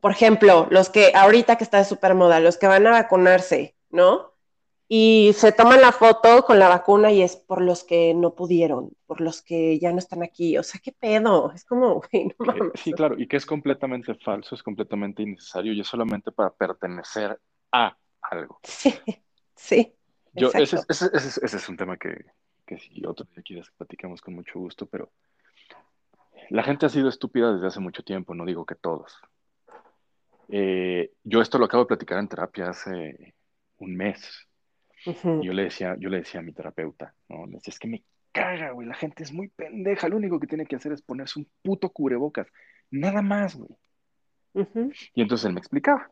[0.00, 3.76] por ejemplo, los que ahorita que está de super moda, los que van a vacunarse,
[3.90, 4.32] ¿no?
[4.88, 8.92] Y se toman la foto con la vacuna y es por los que no pudieron,
[9.06, 10.56] por los que ya no están aquí.
[10.58, 11.50] O sea, ¿qué pedo?
[11.52, 12.72] Es como, güey, no mames.
[12.76, 17.40] Sí, claro, y que es completamente falso, es completamente innecesario y es solamente para pertenecer
[17.72, 18.60] a algo.
[18.62, 18.94] Sí,
[19.56, 19.92] sí.
[20.34, 22.26] Yo, ese, ese, ese, ese, es un tema que,
[22.66, 25.10] que si otro día quieres platicamos con mucho gusto, pero
[26.50, 29.18] la gente ha sido estúpida desde hace mucho tiempo, no digo que todos.
[30.48, 33.34] Eh, yo esto lo acabo de platicar en terapia hace
[33.78, 34.46] un mes.
[35.06, 35.42] Uh -huh.
[35.42, 37.46] Yo le decía, yo le decía a mi terapeuta, ¿no?
[37.46, 40.46] Le decía, es que me caga, güey, la gente es muy pendeja, lo único que
[40.46, 42.46] tiene que hacer es ponerse un puto cubrebocas,
[42.90, 43.70] nada más, güey.
[44.52, 45.10] Uh -huh.
[45.14, 46.10] Y entonces él me explicaba,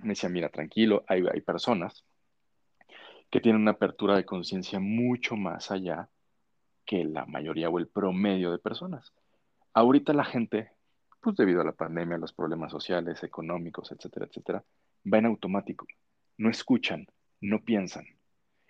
[0.00, 2.04] me decía, mira, tranquilo, hay, hay personas
[3.30, 6.08] que tienen una apertura de conciencia mucho más allá
[6.84, 9.12] que la mayoría o el promedio de personas.
[9.74, 10.70] Ahorita la gente,
[11.20, 14.64] pues debido a la pandemia, los problemas sociales, económicos, etcétera, etcétera,
[15.12, 15.86] va en automático.
[16.38, 17.06] No escuchan,
[17.40, 18.06] no piensan.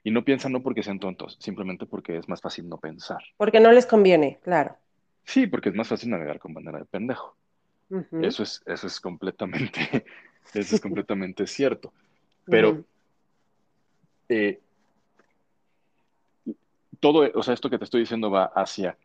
[0.03, 3.23] Y no piensan no porque sean tontos, simplemente porque es más fácil no pensar.
[3.37, 4.77] Porque no les conviene, claro.
[5.25, 7.37] Sí, porque es más fácil navegar con bandera de pendejo.
[7.91, 8.27] Uh -huh.
[8.27, 10.07] Eso es, eso es completamente,
[10.55, 11.93] eso es completamente cierto.
[12.47, 12.85] Pero uh -huh
[14.29, 14.61] eh,
[17.01, 18.97] todo, o sea, esto que te estoy diciendo va hacia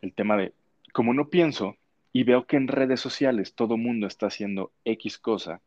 [0.00, 0.52] el tema de,
[0.92, 1.76] como no pienso
[2.12, 5.60] y veo que en redes sociales todo mundo está haciendo X cosa,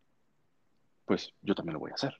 [1.05, 2.17] pues yo también lo voy a hacer.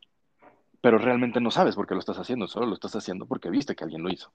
[0.81, 3.75] Pero realmente no sabes por qué lo estás haciendo, solo lo estás haciendo porque viste
[3.75, 4.31] que alguien lo hizo.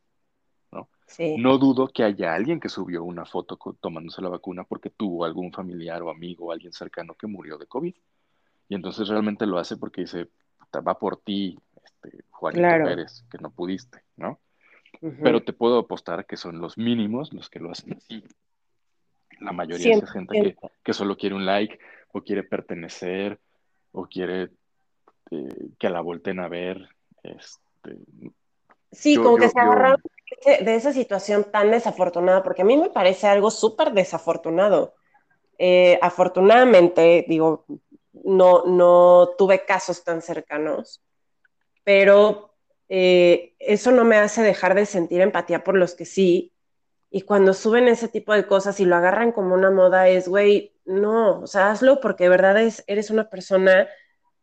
[0.73, 0.89] ¿no?
[1.07, 1.37] Sí.
[1.37, 5.53] no dudo que haya alguien que subió una foto tomándose la vacuna porque tuvo algún
[5.53, 7.95] familiar o amigo o alguien cercano que murió de COVID.
[8.71, 10.31] Y entonces realmente lo hace porque dice,
[10.81, 12.85] va por ti, este, Juanito claro.
[12.87, 14.41] Pérez, que no pudiste, ¿no?
[15.01, 15.21] Uh -huh.
[15.23, 18.25] Pero te puedo apostar que son los mínimos los que lo hacen así.
[19.41, 21.79] La mayoría es gente que, que, solo quiere un like
[22.13, 23.41] o quiere pertenecer
[23.91, 24.51] o quiere
[25.31, 26.89] eh, que la volten a ver.
[27.23, 27.99] Este,
[28.91, 30.01] sí, yo, como yo, que se agarraron
[30.47, 30.65] yo...
[30.65, 34.95] de esa situación tan desafortunada, porque a mí me parece algo súper desafortunado.
[35.59, 37.65] Eh, afortunadamente, digo,
[38.13, 41.03] no, no tuve casos tan cercanos,
[41.85, 42.55] pero
[42.89, 46.53] eh, eso no me hace dejar de sentir empatía por los que sí.
[47.11, 50.75] Y cuando suben ese tipo de cosas y lo agarran como una moda, es, güey,
[50.85, 53.89] no, o sea, hazlo porque de verdad es, eres una persona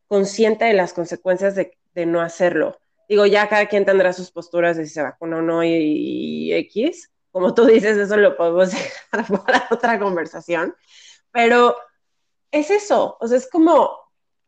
[0.07, 1.75] consciente de las consecuencias de,
[2.05, 2.79] no hacerlo.
[3.09, 6.53] Digo, ya cada quien tendrá sus posturas de si se vacuna o no y, y
[6.53, 8.71] X, como tú dices, eso lo podemos
[9.11, 10.75] dejar para otra conversación,
[11.31, 11.75] pero
[12.51, 13.91] es eso, o sea, es como,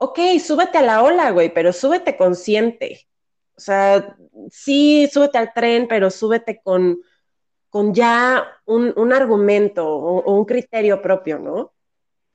[0.01, 3.07] ok, súbete a la ola, güey, pero súbete consciente.
[3.55, 4.17] O sea,
[4.49, 6.99] sí, súbete al tren, pero súbete con,
[7.69, 11.73] con ya un, un argumento o, o, un criterio propio, ¿no?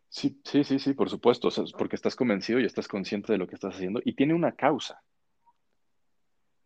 [0.09, 3.39] Sí, sí, sí, sí, por supuesto, o sea, porque estás convencido y estás consciente de
[3.39, 5.03] lo que estás haciendo y tiene una causa.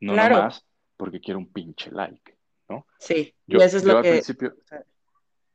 [0.01, 0.37] No claro.
[0.37, 0.67] nomás
[0.99, 2.37] porque quiero un pinche like,
[2.69, 2.87] ¿no?
[2.99, 4.11] Sí, yo, y eso es yo lo al que...
[4.11, 4.55] principio,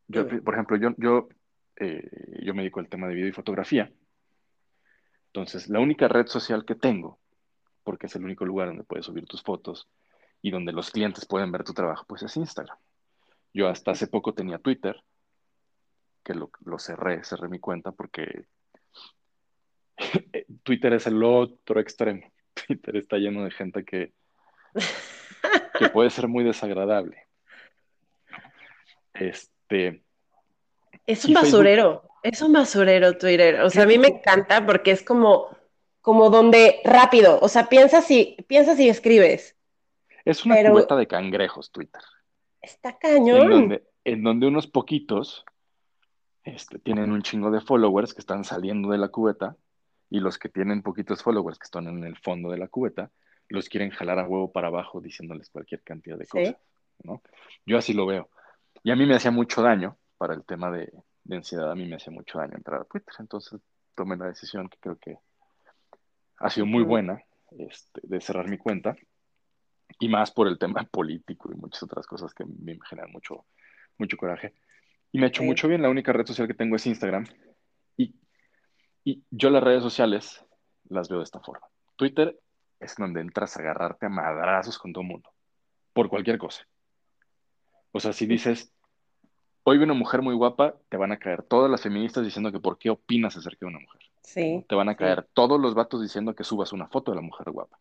[0.08, 1.30] yo, por ejemplo, yo, yo,
[1.76, 3.92] eh, yo me dedico al tema de video y fotografía.
[5.36, 7.20] Entonces, la única red social que tengo,
[7.84, 9.90] porque es el único lugar donde puedes subir tus fotos
[10.42, 12.78] y donde los clientes pueden ver tu trabajo, pues es Instagram.
[13.54, 15.04] Yo hasta hace poco tenía Twitter,
[16.24, 18.48] que lo, lo cerré, cerré mi cuenta porque
[20.64, 22.32] Twitter es el otro extremo.
[22.54, 24.14] Twitter está lleno de gente que,
[25.80, 27.28] que puede ser muy desagradable.
[29.14, 30.02] Este.
[31.06, 33.62] Es un basurero, es un basurero Twitter.
[33.62, 35.56] O sea, a mí me encanta porque es como,
[36.02, 39.56] como donde rápido, o sea, piensas y, piensas y escribes.
[40.26, 40.72] Es una pero...
[40.72, 42.02] cubeta de cangrejos Twitter.
[42.62, 43.44] Está cañón.
[43.44, 45.46] En donde, en donde unos poquitos
[46.44, 49.56] este, tienen un chingo de followers que están saliendo de la cubeta
[50.10, 53.12] y los que tienen poquitos followers que están en el fondo de la cubeta
[53.48, 56.50] los quieren jalar a huevo para abajo diciéndoles cualquier cantidad de cosas.
[56.50, 57.04] ¿Sí?
[57.04, 57.22] ¿no?
[57.68, 58.32] Yo así lo veo.
[58.84, 60.92] Y a mí me hacía mucho daño para el tema de,
[61.26, 63.14] de, ansiedad, a mí me hacía mucho daño entrar a Twitter.
[63.20, 63.60] Entonces
[63.96, 65.18] tomé la decisión que creo que
[66.38, 67.22] ha sido muy buena
[67.58, 68.96] este, de cerrar mi cuenta.
[70.00, 73.46] Y más por el tema político y muchas otras cosas que me generan mucho,
[73.98, 74.54] mucho coraje.
[75.12, 75.48] Y me ha hecho sí.
[75.48, 75.82] mucho bien.
[75.82, 77.26] La única red social que tengo es Instagram.
[77.98, 78.16] Y,
[79.04, 80.46] y yo las redes sociales
[80.90, 81.68] las veo de esta forma.
[81.96, 82.40] Twitter
[82.80, 85.30] es donde entras a agarrarte a madrazos con todo el mundo,
[85.94, 86.68] por cualquier cosa.
[87.92, 88.74] O sea, si dices,
[89.66, 92.60] hoy vi una mujer muy guapa, te van a caer todas las feministas diciendo que
[92.60, 94.02] por qué opinas acerca de una mujer.
[94.22, 94.66] Sí.
[94.70, 95.30] Te van a caer sí.
[95.34, 97.80] todos los vatos diciendo que subas una foto de la mujer guapa.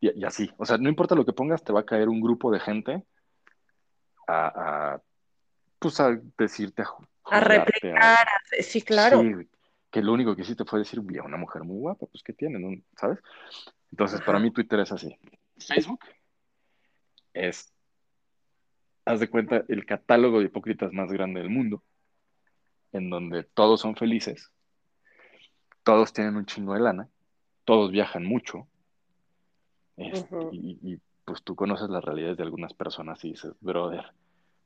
[0.00, 0.50] Y, y, así.
[0.56, 3.04] O sea, no importa lo que pongas, te va a caer un grupo de gente
[4.26, 5.02] a, a
[5.78, 8.26] pues a decirte, a, a replicar.
[8.26, 9.20] A, sí, claro.
[9.20, 9.48] Sí,
[9.90, 12.32] que lo único que hiciste fue decir, vi a una mujer muy guapa, pues ¿qué
[12.32, 12.62] tienen?
[12.62, 12.82] ¿no?
[12.96, 13.18] ¿Sabes?
[13.90, 15.14] Entonces, para mí Twitter es así.
[15.58, 16.00] Facebook
[17.34, 17.71] es,
[19.04, 21.82] haz de cuenta, el catálogo de hipócritas más grande del mundo,
[22.92, 24.50] en donde todos son felices,
[25.82, 27.08] todos tienen un chingo de lana,
[27.64, 28.68] todos viajan mucho,
[29.96, 30.48] este, uh -huh.
[30.52, 34.04] y, y, pues tú conoces las realidades de algunas personas y dices, brother,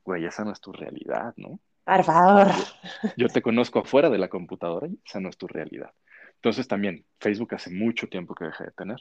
[0.03, 1.59] güey, esa no es tu realidad, ¿no?
[1.85, 2.47] Por favor.
[2.47, 5.91] Yo, yo te conozco afuera de la computadora y esa no es tu realidad.
[6.35, 8.99] Entonces también Facebook hace mucho tiempo que dejé de tener.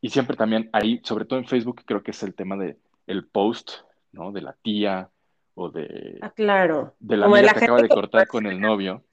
[0.00, 3.26] Y siempre también ahí, sobre todo en Facebook, creo que es el tema de el
[3.26, 3.72] post,
[4.12, 4.32] ¿no?
[4.32, 5.10] De la tía
[5.54, 6.18] o de...
[6.22, 6.94] Ah, claro.
[6.98, 9.04] De la amiga la que acaba de cortar con el novio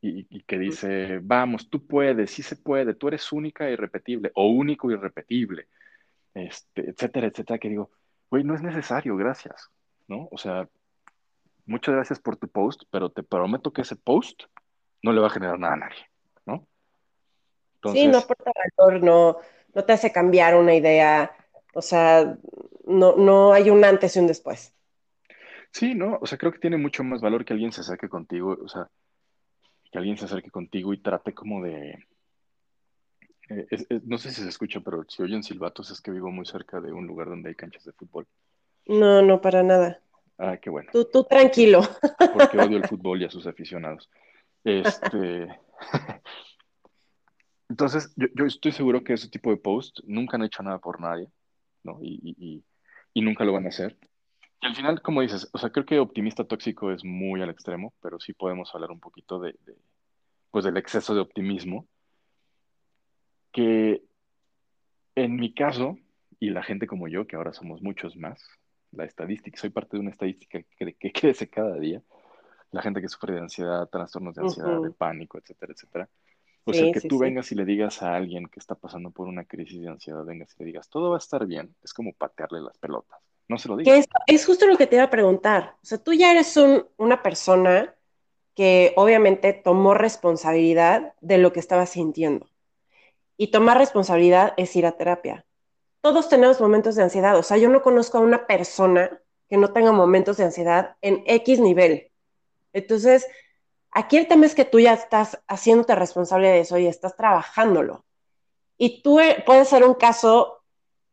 [0.00, 4.30] y, y, que dice, vamos, tú puedes, sí se puede, tú eres única e irrepetible
[4.34, 5.66] o único e irrepetible,
[6.34, 7.90] este, etcétera, etcétera, que digo,
[8.30, 9.70] güey, no es necesario, gracias,
[10.06, 10.28] ¿no?
[10.30, 10.68] O sea,
[11.66, 14.44] muchas gracias por tu post, pero te prometo que ese post
[15.02, 16.10] no le va a generar nada a nadie,
[16.46, 16.66] ¿no?
[17.76, 19.38] Entonces, sí, no aporta valor, no,
[19.74, 21.32] no te hace cambiar una idea,
[21.78, 22.36] o sea,
[22.86, 24.74] no, no hay un antes y un después.
[25.70, 28.58] Sí, no, o sea, creo que tiene mucho más valor que alguien se acerque contigo,
[28.60, 28.88] o sea,
[29.92, 31.90] que alguien se acerque contigo y trate como de...
[33.48, 36.32] Eh, es, es, no sé si se escucha, pero si oyen silbatos es que vivo
[36.32, 38.26] muy cerca de un lugar donde hay canchas de fútbol.
[38.86, 40.00] No, no, para nada.
[40.36, 40.90] Ah, qué bueno.
[40.92, 41.82] Tú, tú tranquilo.
[42.34, 44.10] Porque odio el fútbol y a sus aficionados.
[44.64, 45.46] Este...
[47.68, 51.00] Entonces, yo, yo, estoy seguro que ese tipo de posts nunca han hecho nada por
[51.00, 51.28] nadie,
[51.82, 51.98] ¿no?
[52.02, 52.64] Y, y,
[53.14, 53.96] y, nunca lo van a hacer.
[54.60, 57.94] Y al final, como dices, o sea, creo que optimista tóxico es muy al extremo,
[58.00, 59.76] pero sí podemos hablar un poquito de, de
[60.50, 61.86] pues del exceso de optimismo,
[63.52, 64.02] que
[65.14, 65.98] en mi caso,
[66.40, 68.42] y la gente como yo, que ahora somos muchos más,
[68.92, 72.02] la estadística, soy parte de una estadística que, que crece cada día,
[72.70, 74.84] la gente que sufre de ansiedad, trastornos de ansiedad, uh -huh.
[74.84, 76.08] de pánico, etcétera, etcétera,
[76.70, 77.22] o sea, que sí, tú sí.
[77.22, 80.54] vengas y le digas a alguien que está pasando por una crisis de ansiedad, vengas
[80.56, 83.18] y le digas, todo va a estar bien, es como patearle las pelotas.
[83.48, 83.98] No se lo digas.
[83.98, 85.76] Es, es, justo lo que te iba a preguntar.
[85.82, 87.94] O sea, tú ya eres un, una persona
[88.54, 92.50] que obviamente tomó responsabilidad de lo que estaba sintiendo.
[93.36, 95.46] Y tomar responsabilidad es ir a terapia.
[96.00, 97.36] Todos tenemos momentos de ansiedad.
[97.38, 101.22] O sea, yo no conozco a una persona que no tenga momentos de ansiedad en
[101.26, 102.10] X nivel.
[102.72, 103.26] Entonces,
[103.98, 108.04] Aquí el tema es que tú ya estás haciéndote responsable de eso y estás trabajándolo.
[108.76, 110.60] Y tú eh, puedes ser un caso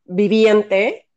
[0.03, 1.07] viviente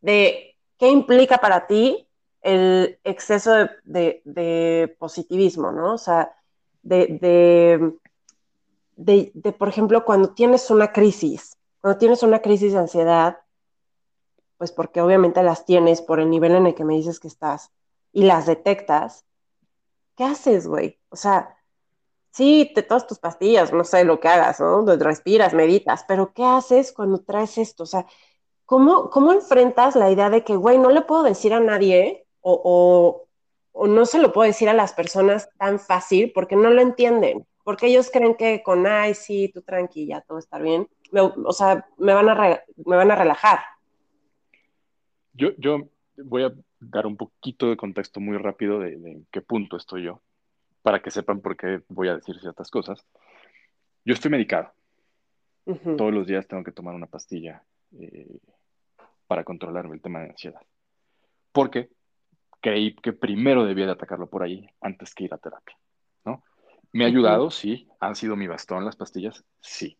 [0.00, 2.08] de qué implica para ti
[2.40, 3.52] el exceso
[3.84, 5.92] de, positivismo, ¿no?
[5.92, 6.34] O sea,
[6.80, 7.92] de,
[8.96, 13.40] de, por ejemplo, cuando tienes una crisis, cuando tienes una crisis de ansiedad,
[14.56, 17.72] pues porque obviamente las tienes por el nivel en el que me dices que estás
[18.10, 19.26] y las detectas,
[20.16, 20.99] ¿qué haces, güey?
[21.10, 21.56] O sea,
[22.30, 24.84] sí, te tomas tus pastillas, no sé lo que hagas, ¿no?
[24.96, 27.82] Respiras, meditas, pero ¿qué haces cuando traes esto?
[27.82, 28.06] O sea,
[28.64, 33.26] ¿cómo, cómo enfrentas la idea de que, güey, no le puedo decir a nadie o,
[33.72, 37.46] o, no se lo puedo decir a las personas tan fácil porque no lo entienden?
[37.64, 40.88] Porque ellos creen que con, ay, sí, tú tranquila, todo está bien.
[41.12, 43.60] o sea, me van, a me van a relajar.
[45.32, 49.40] Yo, yo voy a dar un poquito de contexto muy rápido de, de en qué
[49.40, 50.20] punto estoy yo
[50.82, 53.04] para que sepan por qué voy a decir ciertas cosas.
[54.04, 54.72] Yo estoy medicado.
[55.96, 57.62] Todos los días tengo que tomar una pastilla
[57.92, 58.40] eh,
[59.26, 60.62] para controlarme el tema de ansiedad.
[61.52, 61.90] Porque
[62.60, 65.76] creí que primero debía de atacarlo por ahí antes que ir a terapia.
[66.24, 66.42] ¿no?
[66.92, 67.50] ¿Me ha ayudado?
[67.50, 67.88] Sí.
[68.00, 69.44] ¿Han sido mi bastón las pastillas?
[69.60, 69.96] Sí.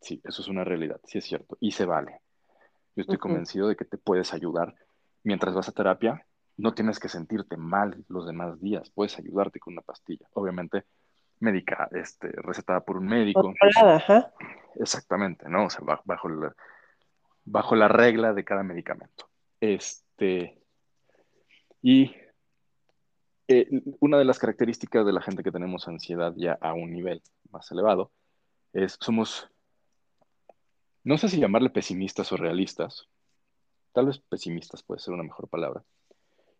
[0.00, 1.56] Sí, eso es una realidad, sí es cierto.
[1.60, 2.20] Y se vale.
[2.96, 4.74] Yo estoy convencido de que te puedes ayudar
[5.22, 9.74] mientras vas a terapia no tienes que sentirte mal los demás días, puedes ayudarte con
[9.74, 10.84] una pastilla, obviamente
[11.40, 13.52] médica, este, recetada por un médico.
[14.76, 15.66] Exactamente, ¿no?
[15.66, 16.54] O sea, bajo, la,
[17.44, 19.28] bajo la regla de cada medicamento.
[19.60, 20.58] Este,
[21.82, 22.14] y
[23.48, 23.68] eh,
[24.00, 27.70] una de las características de la gente que tenemos ansiedad ya a un nivel más
[27.72, 28.12] elevado
[28.72, 29.48] es somos,
[31.04, 33.08] no sé si llamarle pesimistas o realistas,
[33.92, 35.82] tal vez pesimistas puede ser una mejor palabra,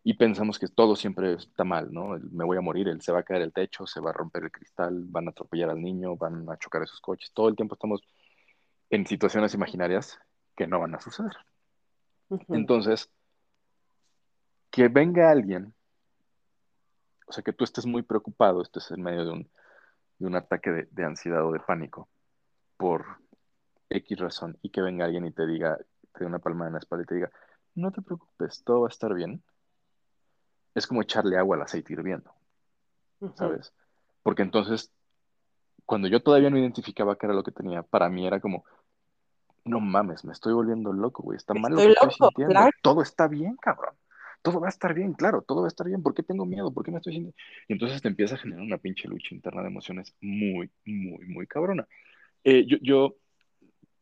[0.03, 2.19] y pensamos que todo siempre está mal, ¿no?
[2.31, 4.43] Me voy a morir, él se va a caer el techo, se va a romper
[4.43, 7.31] el cristal, van a atropellar al niño, van a chocar esos coches.
[7.33, 8.01] Todo el tiempo estamos
[8.89, 10.19] en situaciones imaginarias
[10.57, 11.31] que no van a suceder.
[12.49, 13.09] Entonces,
[14.69, 15.73] que venga alguien,
[17.25, 19.51] o sea, que tú estés muy preocupado, estés en medio de un,
[20.19, 22.09] de un ataque de, de ansiedad o de pánico
[22.75, 23.05] por
[23.89, 26.79] X razón, y que venga alguien y te diga, te dé una palma en la
[26.79, 27.31] espalda y te diga,
[27.75, 29.41] no te preocupes, todo va a estar bien
[30.75, 32.33] es como echarle agua al aceite hirviendo,
[33.35, 33.73] ¿sabes?
[34.23, 34.91] Porque entonces,
[35.85, 38.65] cuando yo todavía no identificaba qué era lo que tenía, para mí era como,
[39.65, 43.27] no mames, me estoy volviendo loco, güey, está mal lo que estoy sintiendo, todo está
[43.27, 43.95] bien, cabrón.
[44.41, 46.03] Todo va a estar bien, claro, todo va a estar bien.
[46.03, 46.69] ¿Por qué tengo miedo?
[46.69, 47.37] ¿Por qué me estoy sintiendo?
[47.69, 51.47] Y entonces te empieza a generar una pinche lucha interna de emociones muy, muy, muy
[51.47, 51.87] cabrona.
[52.43, 53.15] Eh, yo, yo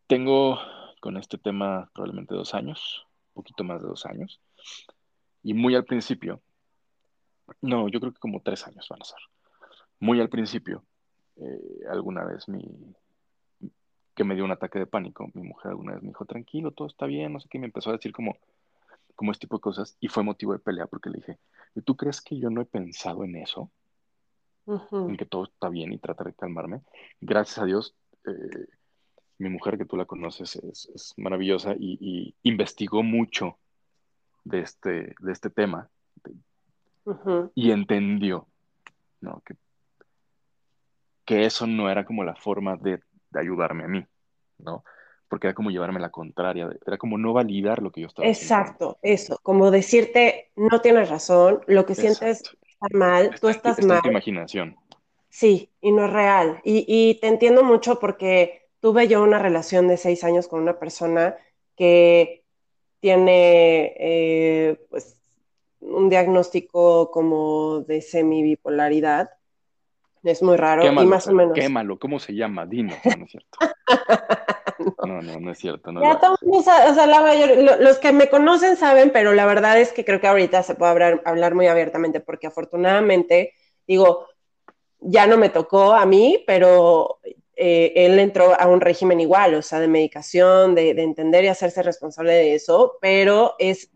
[0.08, 0.58] tengo
[1.00, 3.06] con este tema probablemente dos años,
[3.36, 4.42] un poquito más de dos años,
[5.44, 6.42] y muy al principio
[7.62, 9.20] no, yo creo que como tres años van a ser.
[10.00, 10.84] Muy al principio,
[11.38, 12.64] eh, alguna vez mi,
[14.16, 16.88] que me dio un ataque de pánico, mi mujer alguna vez me dijo, tranquilo, todo
[16.88, 18.38] está bien, no sé qué, y me empezó a decir como,
[19.16, 21.40] como este tipo de cosas, y fue motivo de pelea porque le dije,
[21.86, 23.72] ¿tú crees que yo no he pensado en eso?
[24.92, 26.82] En que todo está bien y tratar de calmarme.
[27.20, 28.68] Gracias a Dios, eh,
[29.38, 33.58] mi mujer, que tú la conoces, es, maravillosa y, investigó mucho
[34.44, 35.90] de este, de este tema,
[37.56, 38.48] y entendió
[39.22, 39.42] ¿no?
[39.46, 39.56] que,
[41.26, 43.02] que eso no era como la forma de,
[43.34, 44.06] ayudarme a mí,
[44.58, 44.84] ¿no?
[45.30, 48.98] Porque era como llevarme la contraria, era como no validar lo que yo estaba Exacto,
[49.02, 53.98] eso, como decirte, no tienes razón, lo que sientes está mal, tú estás está mal.
[53.98, 54.76] En tu imaginación.
[55.30, 56.60] Sí, y no es real.
[56.66, 60.78] Y, y, te entiendo mucho porque tuve yo una relación de seis años con una
[60.78, 61.38] persona
[61.78, 62.44] que
[63.00, 65.21] tiene, eh, pues,
[65.82, 69.30] un diagnóstico como de semibipolaridad.
[70.24, 71.54] Es muy raro y más o menos.
[71.56, 72.68] Quémalo, ¿cómo se llama?
[72.68, 73.58] Dino, no, es cierto.
[75.08, 75.22] no.
[75.22, 75.92] no, no, es cierto.
[75.92, 76.62] No ya o
[76.94, 80.28] sea, la mayoría, los que me conocen saben, pero la verdad es que creo que
[80.28, 83.56] ahorita se puede hablar, hablar muy abiertamente porque afortunadamente,
[83.88, 84.28] digo,
[85.00, 87.20] ya no me tocó a mí, pero
[87.56, 91.48] eh, él entró a un régimen igual, o sea, de medicación, de, de, entender y
[91.48, 93.90] hacerse responsable de eso, pero es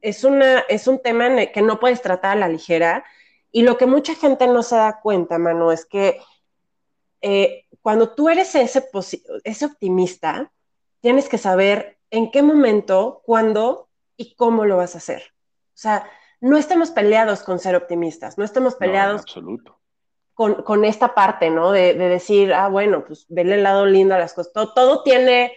[0.00, 3.04] es, una, es un tema que no puedes tratar a la ligera.
[3.50, 6.20] Y lo que mucha gente no se da cuenta, Manu, es que
[7.20, 8.88] eh, cuando tú eres ese,
[9.44, 10.52] ese optimista,
[11.00, 15.22] tienes que saber en qué momento, cuándo y cómo lo vas a hacer.
[15.68, 19.78] O sea, no estamos peleados con ser optimistas, no estamos peleados absoluto.
[20.34, 21.72] Con, con, esta parte, ¿no?
[21.72, 24.52] De, de, decir, ah, bueno, pues vele el lado lindo a las cosas.
[24.52, 25.52] todo tiene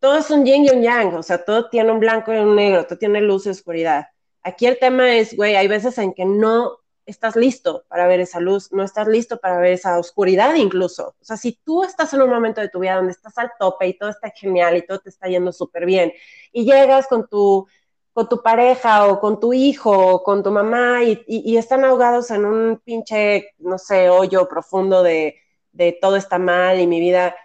[0.00, 2.56] todo es un yin y un yang, o sea, todo tiene un blanco y un
[2.56, 4.06] negro, todo tiene luz y oscuridad.
[4.42, 8.38] Aquí el tema es, güey, hay veces en que no estás listo para ver esa
[8.38, 11.14] luz, no estás listo para ver esa oscuridad incluso.
[11.20, 13.88] O sea, si tú estás en un momento de tu vida donde estás al tope
[13.88, 16.12] y todo está genial y todo te está yendo súper bien
[16.52, 17.66] y llegas con tu
[18.18, 22.44] con tu pareja o con tu hijo o con tu mamá y, están ahogados en
[22.46, 25.36] un pinche, no sé, hoyo profundo de,
[26.00, 27.36] todo está mal y mi vida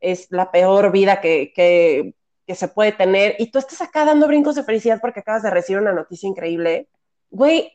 [0.00, 2.14] es la peor vida que, que,
[2.54, 5.82] se puede tener y tú estás acá dando brincos de felicidad porque acabas de recibir
[5.82, 6.88] una noticia increíble,
[7.28, 7.72] güey,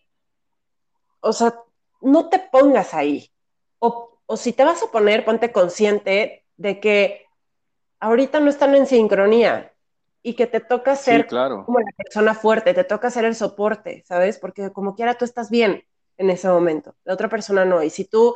[1.19, 1.53] o sea,
[2.01, 3.29] no te pongas ahí.
[3.77, 7.27] O, o si te vas a poner, ponte consciente de que
[7.99, 9.73] ahorita no están en sincronía
[10.23, 14.39] y que te toca ser como la persona fuerte, te toca ser el soporte, ¿sabes?
[14.39, 15.83] Porque como quiera tú estás bien
[16.17, 17.83] en ese momento, la otra persona no.
[17.83, 18.35] Y si tú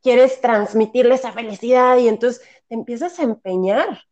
[0.00, 4.02] quieres transmitirle esa felicidad y entonces te empiezas a empeñar,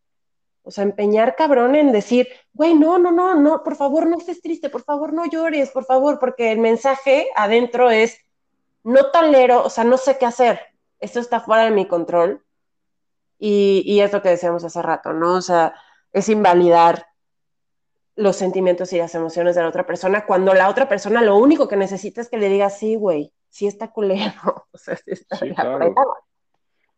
[0.62, 4.40] o sea, empeñar cabrón en decir, güey, no, no, no, no, por favor no estés
[4.40, 8.18] triste, por favor no llores, por favor, porque el mensaje adentro es,
[8.84, 10.60] no tolero, o sea, no sé qué hacer,
[11.00, 12.44] esto está fuera de mi control.
[13.38, 15.34] Y, y es lo que decíamos hace rato, ¿no?
[15.34, 15.74] O sea,
[16.12, 17.06] es invalidar
[18.14, 21.66] los sentimientos y las emociones de la otra persona, cuando la otra persona lo único
[21.66, 24.32] que necesita es que le diga, sí, güey, sí está culero.
[24.72, 25.92] O sea, sí está sí, claro,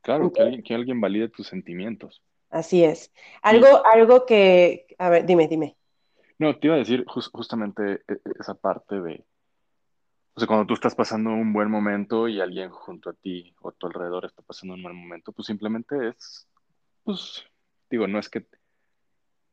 [0.05, 2.23] claro que, alguien, que alguien valide tus sentimientos.
[2.51, 3.13] Así es.
[3.43, 5.77] Algo, algo que, a ver, dime, dime.
[6.39, 9.25] No, te iba a decir justamente e, e, esa parte de,
[10.35, 13.69] o sea, cuando tú estás pasando un buen momento y alguien junto a ti o
[13.69, 16.49] a tu alrededor está pasando un mal momento, pues simplemente es,
[17.05, 17.45] pues,
[17.89, 18.45] digo, no es que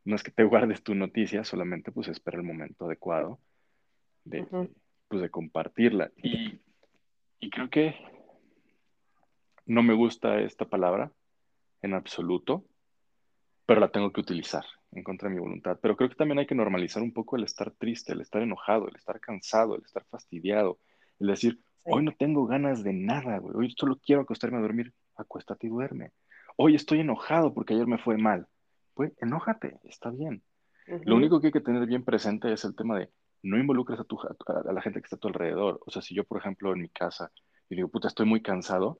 [0.04, 3.40] no es que te guardes tu noticia, solamente pues espera el momento adecuado
[4.24, 4.46] de,
[5.08, 6.12] pues, de compartirla.
[6.18, 6.60] Y,
[7.50, 7.96] creo que
[9.66, 11.12] no me gusta esta palabra
[11.82, 12.66] en absoluto,
[13.66, 15.80] pero la tengo que utilizar en contra de mi voluntad.
[15.82, 18.88] Pero creo que también hay que normalizar un poco el estar triste, el estar enojado,
[18.88, 20.80] el estar cansado, el estar fastidiado,
[21.20, 23.56] el decir, hoy no tengo ganas de nada, güey.
[23.56, 26.12] hoy solo quiero acostarme a dormir, acuéstate y duerme.
[26.58, 28.48] Hoy estoy enojado porque ayer me fue mal
[28.94, 30.44] pues enójate, está bien.
[31.06, 33.10] Lo único que hay que tener bien presente es el tema de
[33.44, 35.80] no involucres a, tu, a, la gente que está a tu alrededor.
[35.86, 37.32] O sea, si yo, por ejemplo, en mi casa,
[37.70, 39.00] y digo, puta, estoy muy cansado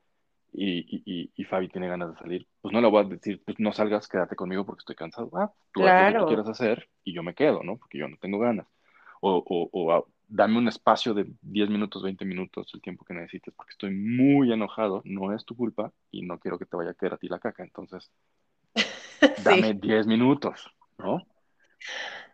[0.54, 3.58] y, y, y, Fabi tiene ganas de salir, pues no le voy a decir, pues
[3.60, 5.30] no salgas, quédate conmigo porque estoy cansado.
[5.34, 7.78] Ah, tú haz lo que quieras hacer y yo me quedo, ¿no?
[7.78, 8.68] Porque yo no tengo ganas.
[9.22, 13.14] O, o, o ah, dame un espacio de 10 minutos, 20 minutos, el tiempo que
[13.14, 16.92] necesites, porque estoy muy enojado, no es tu culpa y no quiero que te vaya
[16.92, 17.64] a quedar a ti la caca.
[17.64, 18.12] Entonces,
[19.44, 21.26] dame 10 minutos, ¿no?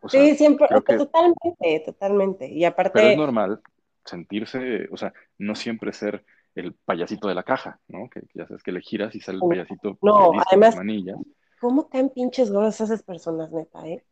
[0.08, 2.48] sí, siempre, totalmente, totalmente.
[2.50, 2.92] Y aparte...
[2.94, 3.62] Pero es normal
[4.06, 6.24] sentirse, o sea, no siempre ser
[6.58, 8.10] el payasito de la caja, ¿no?
[8.10, 11.18] Que, ya sabes que le giras y sale el payasito no, además, manillas.
[11.60, 14.04] ¿Cómo caen pinches gordos esas personas, neta, eh?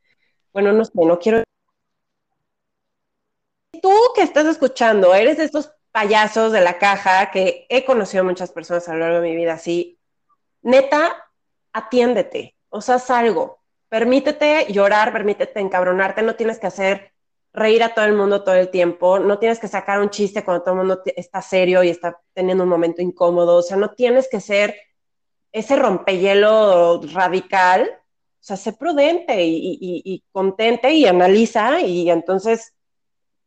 [0.54, 1.44] Bueno, no sé, no quiero...
[3.82, 8.28] Tú que estás escuchando, eres de estos payasos de la caja que he conocido a
[8.28, 10.00] muchas personas a lo largo de mi vida así.
[10.62, 11.30] Neta,
[11.74, 13.60] atiéndete, o sea, algo.
[13.90, 17.15] Permítete llorar, permítete encabronarte, no tienes que hacer
[17.56, 20.64] reír a todo el mundo todo el tiempo, no tienes que sacar un chiste cuando
[20.64, 24.28] todo el mundo está serio y está teniendo un momento incómodo, o sea, no tienes
[24.30, 24.76] que ser
[25.52, 32.74] ese rompehielo radical, o sea, sé prudente y, y contente y analiza y entonces,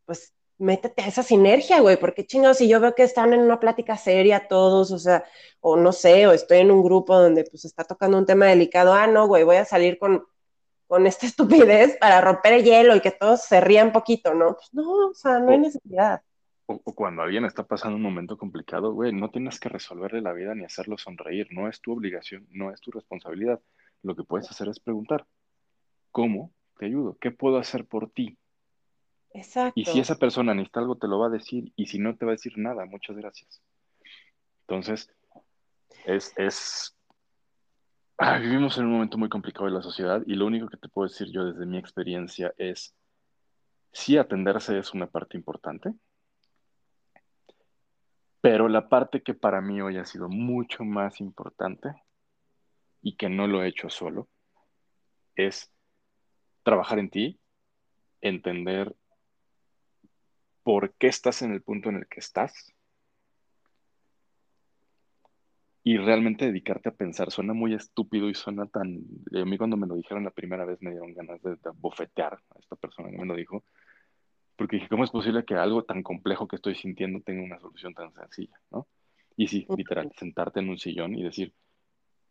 [0.06, 3.60] pues métete a esa sinergia, güey, porque chingados, si yo veo que están en una
[3.60, 5.24] plática seria todos, o sea,
[5.60, 8.92] o no sé, o estoy en un grupo donde pues está tocando un tema delicado,
[8.92, 10.26] ah, no, güey, voy a salir con,
[10.88, 11.26] con esta
[11.72, 14.54] estupidez para romper el hielo y que todos se rían poquito, ¿no?
[14.56, 16.22] Pues no, o sea, no hay necesidad.
[16.66, 20.54] O, cuando alguien está pasando un momento complicado, güey, no tienes que resolverle la vida
[20.54, 23.60] ni hacerlo sonreír, no es tu obligación, no es tu responsabilidad.
[24.02, 25.26] Lo que puedes hacer es preguntar,
[26.10, 27.16] ¿cómo te ayudo?
[27.20, 28.36] ¿Qué puedo hacer por ti?
[29.74, 31.72] Y si esa persona necesita algo, te lo va a decir.
[31.76, 32.84] Y si no, te va a decir nada.
[32.86, 33.62] Muchas gracias.
[34.66, 35.10] Entonces,
[36.06, 36.97] es, es...
[38.20, 40.88] Ah, vivimos en un momento muy complicado de la sociedad y lo único que te
[40.88, 42.96] puedo decir yo desde mi experiencia es,
[43.92, 45.94] sí atenderse es una parte importante,
[48.40, 51.94] pero la parte que para mí hoy ha sido mucho más importante
[53.02, 54.28] y que no lo he hecho solo,
[55.36, 55.70] es
[56.64, 57.40] trabajar en ti,
[58.20, 58.96] entender
[60.64, 62.74] por qué estás en el punto en el que estás
[65.88, 67.30] y realmente dedicarte a pensar.
[67.30, 69.00] Suena muy estúpido y suena tan...
[69.34, 72.58] A mí cuando me lo dijeron la primera vez me dieron ganas de, bofetear a
[72.58, 73.64] esta persona que me lo dijo,
[74.54, 77.94] porque dije, ¿cómo es posible que algo tan complejo que estoy sintiendo tenga una solución
[77.94, 78.60] tan sencilla?
[78.70, 78.86] ¿no?
[79.34, 81.54] Y sí, literal, sentarte en un sillón y decir,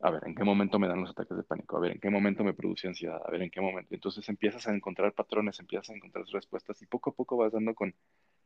[0.01, 1.77] a ver, ¿en qué momento me dan los ataques de pánico?
[1.77, 3.19] A ver, ¿en qué momento me produce ansiedad?
[3.25, 3.95] A ver, ¿en qué momento?
[3.95, 7.73] Entonces empiezas a encontrar patrones, empiezas a encontrar respuestas y poco a poco vas dando
[7.73, 7.95] con,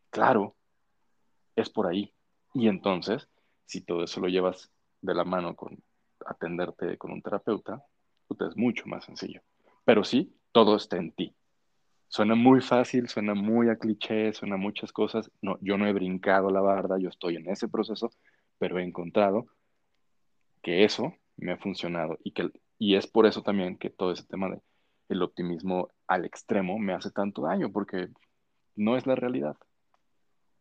[0.10, 0.56] claro,
[1.58, 2.14] es por ahí.
[2.54, 3.28] Y entonces,
[3.66, 4.72] si todo eso lo llevas
[5.02, 5.78] de la mano con
[6.26, 7.84] atenderte con un terapeuta,
[8.40, 9.42] es mucho más sencillo.
[9.84, 11.36] Pero sí, todo está en ti.
[12.08, 15.32] suena muy fácil, suena muy a cliché, suena muchas cosas.
[15.42, 18.12] No, yo no he brincado la barda, yo estoy en ese proceso,
[18.58, 19.46] pero he encontrado
[20.62, 24.26] que eso me ha funcionado y que y es por eso también que todo ese
[24.26, 24.60] tema de
[25.10, 28.10] el optimismo al extremo me hace tanto daño porque
[28.76, 29.56] no es la realidad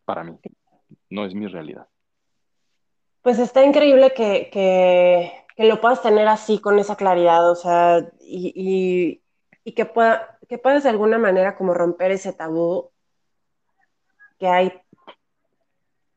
[0.04, 0.38] para mí,
[1.08, 1.88] no es mi realidad.
[3.22, 8.52] Pues está increíble que, que, lo puedas tener así, con esa claridad, o sea, y,
[8.56, 9.22] y,
[9.62, 12.90] y que, pueda, que puedas de alguna manera como romper ese tabú
[14.38, 14.72] que hay,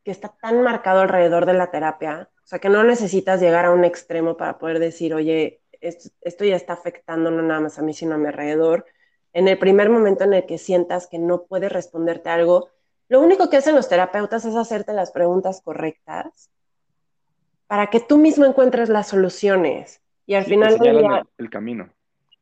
[0.02, 3.72] que está tan marcado alrededor de la terapia, o sea, que no necesitas llegar a
[3.72, 7.82] un extremo para poder decir, oye, esto, esto ya está afectando no nada más a
[7.82, 8.86] mí, sino a mi alrededor.
[9.34, 12.70] En el primer momento en el que sientas que no puedes responderte algo,
[13.08, 16.50] lo único que hacen los terapeutas es hacerte las preguntas correctas
[17.66, 20.02] para que tú mismo encuentres las soluciones.
[20.26, 21.90] Y al Sí, final te día, el, el camino.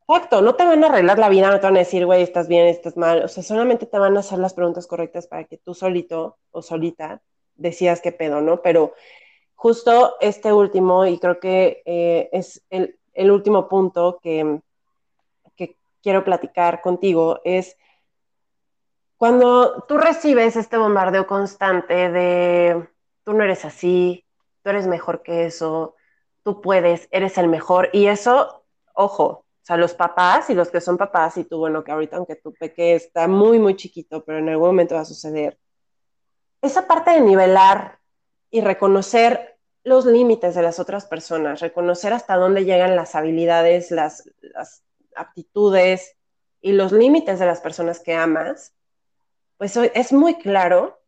[0.08, 2.48] exacto, no te van a arreglar la vida, no te van a decir, güey, estás
[2.48, 3.24] bien, estás mal.
[3.24, 6.62] O sea, solamente te van a hacer las preguntas correctas para que tú solito o
[6.62, 7.22] solita
[7.54, 8.62] decidas qué pedo, ¿no?
[8.62, 8.94] Pero
[9.54, 14.60] justo este último, y creo que eh, es el, el último punto que,
[15.56, 17.76] que quiero platicar contigo, es
[19.16, 22.88] cuando tú recibes este bombardeo constante de
[23.24, 24.24] tú no eres así,
[24.62, 25.96] tú eres mejor que eso,
[26.42, 30.80] tú puedes, eres el mejor, y eso, ojo, o sea, los papás y los que
[30.80, 34.38] son papás, y tú, bueno, que ahorita aunque tu peque está muy, muy chiquito, pero
[34.38, 35.58] en algún momento va a suceder,
[36.60, 37.98] esa parte de nivelar
[38.50, 44.30] y reconocer los límites de las otras personas, reconocer hasta dónde llegan las habilidades, las,
[44.40, 44.84] las
[45.16, 46.16] aptitudes
[46.60, 48.74] y los límites de las personas que amas,
[49.56, 51.01] pues es muy claro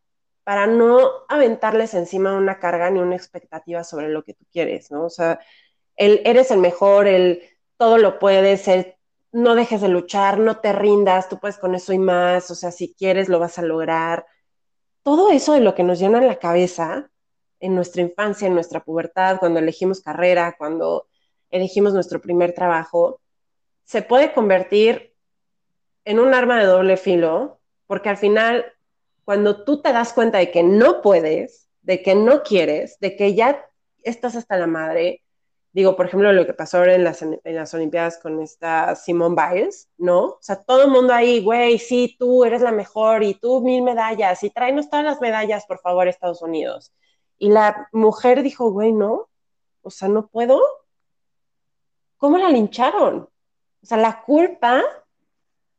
[0.44, 5.06] para no aventarles encima una carga ni una expectativa sobre lo que tú quieres, ¿no?
[5.06, 5.40] O sea,
[5.96, 7.42] el eres el mejor, el
[7.76, 8.94] todo lo puedes, el
[9.32, 12.70] no dejes de luchar, no te rindas, tú puedes con eso y más, o sea,
[12.70, 14.26] si quieres lo vas a lograr.
[15.02, 17.10] Todo eso de lo que nos llena la cabeza
[17.58, 21.08] en nuestra infancia, en nuestra pubertad, cuando elegimos carrera, cuando
[21.50, 23.20] elegimos nuestro primer trabajo,
[23.84, 25.14] se puede convertir
[26.04, 28.64] en un arma de doble filo, porque al final,
[29.24, 33.34] cuando tú te das cuenta de que no puedes, de que no quieres, de que
[33.34, 33.66] ya
[34.02, 35.22] estás hasta la madre,
[35.72, 39.34] digo, por ejemplo, lo que pasó ahora en las, en las Olimpiadas con esta Simone
[39.34, 40.24] Biles, ¿no?
[40.24, 43.82] O sea, todo el mundo ahí, güey, sí, tú eres la mejor y tú mil
[43.82, 46.92] medallas y tráenos todas las medallas, por favor, Estados Unidos.
[47.38, 49.28] Y la mujer dijo, güey, no,
[49.82, 50.60] o sea, no puedo.
[52.18, 53.28] ¿Cómo la lincharon?
[53.82, 54.82] O sea, la culpa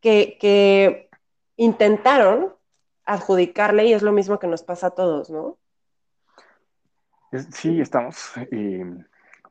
[0.02, 1.10] que, que
[1.56, 2.55] intentaron
[3.06, 5.58] adjudicarle y es lo mismo que nos pasa a todos, ¿no?
[7.52, 8.86] Sí, estamos eh,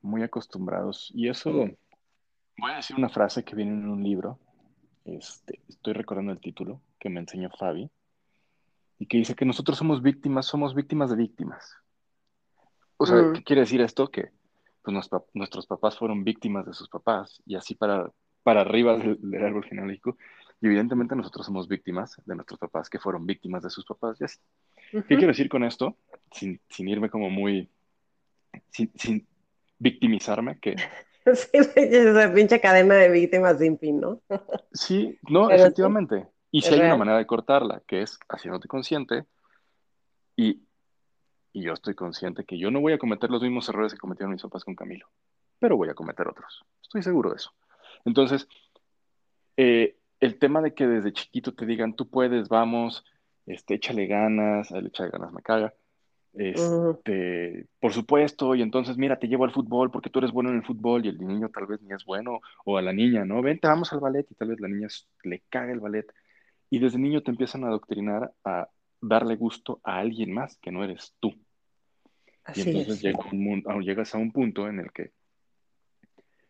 [0.02, 1.11] muy acostumbrados.
[1.14, 4.38] Y eso, voy a decir una frase que viene en un libro.
[5.05, 7.90] Este, estoy recordando el título que me enseñó Fabi.
[8.98, 11.76] Y que dice que nosotros somos víctimas, somos víctimas de víctimas.
[12.96, 14.09] O sea, Mm, ¿qué quiere decir esto?
[14.09, 14.30] Que
[14.82, 18.11] pues, nos nuestros papás fueron víctimas de sus papás y así para,
[18.42, 20.16] para arriba del, del árbol genealógico.
[20.61, 24.24] Y evidentemente nosotros somos víctimas de nuestros papás que fueron víctimas de sus papás y
[24.24, 24.38] así.
[24.90, 25.07] ¿Qué ujú.
[25.09, 25.96] quiero decir con esto?
[26.32, 27.68] Sin, sin irme como muy,
[28.70, 29.26] sin, sin
[29.78, 30.76] victimizarme, que
[31.24, 34.20] Sí, esa pinche cadena de víctimas sin fin, ¿no?
[34.72, 36.28] sí, no, Pero sí, efectivamente.
[36.50, 36.98] Y es si hay una real.
[36.98, 39.24] manera de cortarla, que es haciéndote consciente
[40.36, 40.62] y,
[41.52, 44.32] y yo estoy consciente que yo no voy a cometer los mismos errores que cometieron
[44.32, 45.09] mis papás con Camilo,
[45.59, 46.64] pero voy a cometer otros.
[46.82, 47.52] Estoy seguro de eso.
[48.05, 48.46] Entonces,
[49.57, 53.05] eh, el tema de que desde chiquito te digan, tú puedes, vamos,
[53.47, 55.75] este, échale ganas, el échale ganas me caga,
[56.33, 60.57] este, por supuesto, y entonces mira, te llevo al fútbol porque tú eres bueno en
[60.57, 63.43] el fútbol y el niño tal vez ni es bueno, o a la niña, ¿no?
[63.43, 64.89] Vente, vamos al ballet y tal vez la niña
[65.22, 66.07] le caga el ballet.
[66.70, 68.68] Y desde niño te empiezan a adoctrinar a
[69.01, 71.29] darle gusto a alguien más que no eres tú.
[71.29, 71.43] Y
[72.45, 73.03] Así entonces es.
[73.03, 75.12] llega un mun- ah, llegas a un punto en el que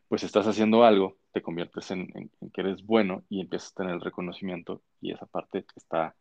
[0.08, 4.00] pues estás haciendo algo, te conviertes en, que eres bueno y empiezas a tener el
[4.00, 6.14] reconocimiento y esa parte está,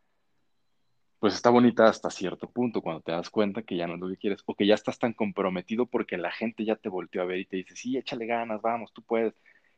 [1.20, 4.08] pues está bonita hasta cierto punto cuando te das cuenta que ya no es lo
[4.08, 7.26] que quieres o que ya estás tan comprometido porque la gente ya te volteó a
[7.26, 9.34] ver y te dice, sí, échale ganas, vamos, tú puedes.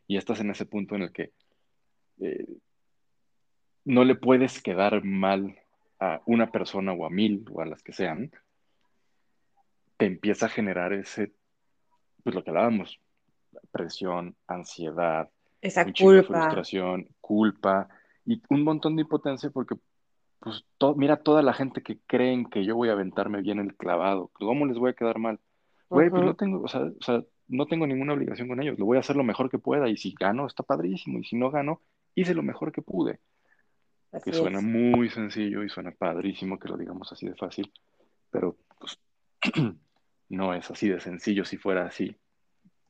[0.06, 1.32] Y estás en ese punto en el que
[2.20, 2.46] eh,
[3.84, 5.58] no le puedes quedar mal
[6.00, 8.32] a una persona o a mil o a las que sean,
[9.98, 11.34] te empieza a generar ese,
[12.24, 12.98] pues lo que hablábamos,
[13.70, 15.30] presión, ansiedad,
[15.60, 16.22] Esa culpa.
[16.22, 17.88] frustración, culpa
[18.24, 19.76] y un montón de impotencia porque,
[20.40, 23.74] pues, to- mira toda la gente que creen que yo voy a aventarme bien el
[23.76, 25.40] clavado, ¿cómo les voy a quedar mal?
[25.88, 28.86] Güey, pues no tengo, o sea, o sea, no tengo ninguna obligación con ellos, lo
[28.86, 31.50] voy a hacer lo mejor que pueda y si gano, está padrísimo y si no
[31.50, 31.80] gano,
[32.14, 33.20] hice lo mejor que pude.
[34.24, 37.72] que suena muy sencillo y suena padrísimo que lo digamos así de fácil,
[38.30, 38.98] pero pues,
[40.30, 42.16] no es así de sencillo si fuera así.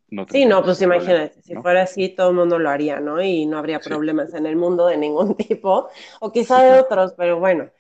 [0.09, 3.20] No sí, no, pues imagínate, si fuera así todo el mundo lo haría, ¿no?
[3.20, 5.88] Y no habría problemas en el mundo de ningún tipo,
[6.20, 7.70] o quizá de otros, pero bueno.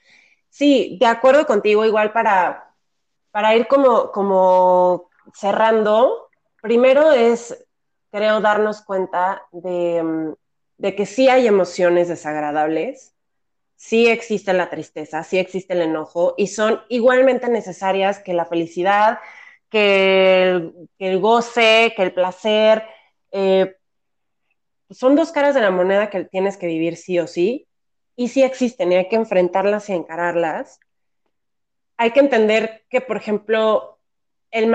[0.48, 2.74] Sí, de acuerdo contigo, igual para,
[3.30, 6.30] para ir como, como cerrando,
[6.62, 7.66] primero es,
[8.10, 10.32] creo, darnos cuenta de, mm,
[10.78, 13.14] de que sí hay emociones desagradables,
[13.76, 19.18] sí existe la tristeza, sí existe el enojo y son igualmente necesarias que la felicidad,
[19.70, 22.84] que el, goce, que el placer.
[23.32, 23.76] Eh,
[24.90, 27.68] son dos caras de la moneda que tienes que vivir sí o sí
[28.14, 30.80] y sí existen y hay que enfrentarlas y encararlas.
[31.96, 33.98] Hay que entender que, por ejemplo,
[34.50, 34.68] el,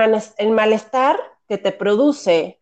[0.52, 1.18] malestar
[1.48, 2.60] que te produce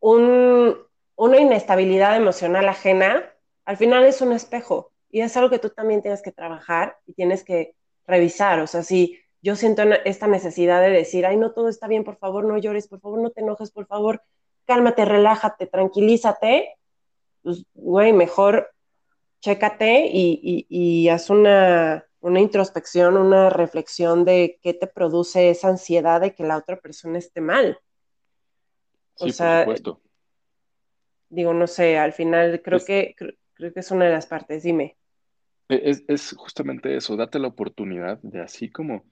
[0.00, 3.32] una inestabilidad emocional ajena,
[3.64, 7.12] al final es un espejo y es algo que tú también tienes que trabajar y
[7.12, 7.74] tienes que
[8.06, 8.60] revisar.
[8.60, 12.16] O sea, si yo siento esta necesidad de decir, ay, no todo está bien, por
[12.16, 14.22] favor, no llores, por favor, no te enojes, por favor,
[14.66, 16.76] cálmate, relájate, tranquilízate,
[17.42, 18.70] pues, güey, mejor
[19.40, 26.20] chécate y, y, haz una, una, introspección, una reflexión de qué te produce esa ansiedad
[26.20, 27.78] de que la otra persona esté mal.
[29.14, 30.02] O sí, sea, por supuesto.
[31.30, 33.14] Digo, no sé, al final creo, que,
[33.54, 34.96] creo que es una de las partes, dime.
[35.68, 39.04] E, es, justamente eso, date la oportunidad de así como,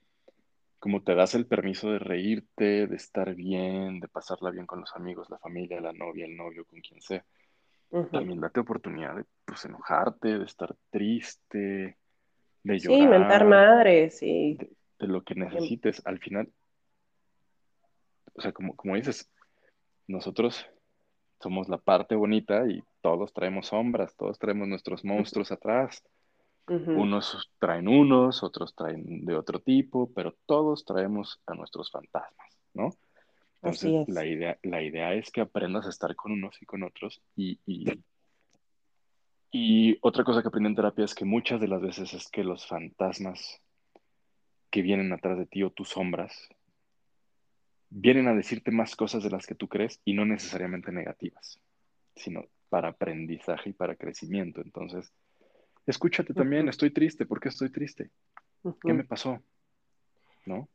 [0.78, 4.94] como te das el permiso de reírte, de estar bien, de pasarla bien con los
[4.94, 7.24] amigos, la familia, la novia, el novio, con quien sea.
[8.12, 11.96] También date oportunidad de pues, enojarte, de estar triste,
[12.62, 12.98] de llorar.
[12.98, 14.56] Sí, mentar madres, sí.
[14.58, 16.02] De, de, lo que necesites.
[16.06, 16.52] Al final,
[18.34, 19.30] o sea, como, como dices,
[20.06, 20.66] nosotros
[21.40, 26.04] somos la parte bonita y todos traemos sombras, todos traemos nuestros monstruos atrás.
[26.68, 32.90] Unos traen unos, otros traen de otro tipo, pero todos traemos a nuestros fantasmas, ¿no?
[33.62, 37.20] Entonces, la idea, la idea es que aprendas a estar con unos y con otros.
[37.34, 37.86] Y, y,
[39.50, 42.44] y otra cosa que aprendí en terapia es que muchas de las veces es que
[42.44, 43.60] los fantasmas
[44.70, 46.48] que vienen atrás de ti o tus sombras
[47.90, 51.58] vienen a decirte más cosas de las que tú crees y no necesariamente negativas,
[52.14, 54.60] sino para aprendizaje y para crecimiento.
[54.60, 55.12] Entonces,
[55.90, 58.10] escúchate también, estoy triste, ¿por qué estoy triste?
[58.82, 59.40] ¿Qué me pasó?
[60.46, 60.68] ¿No?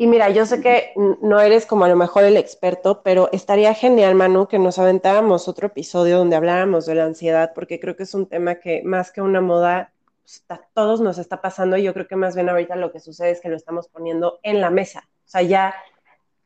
[0.00, 3.74] Y mira, yo sé que no eres como a lo mejor el experto, pero estaría
[3.74, 8.04] genial, Manu, que nos aventáramos otro episodio donde habláramos de la ansiedad, porque creo que
[8.04, 9.92] es un tema que más que una moda,
[10.22, 13.00] pues, a todos nos está pasando y yo creo que más bien ahorita lo que
[13.00, 15.08] sucede es que lo estamos poniendo en la mesa.
[15.26, 15.74] O sea, ya,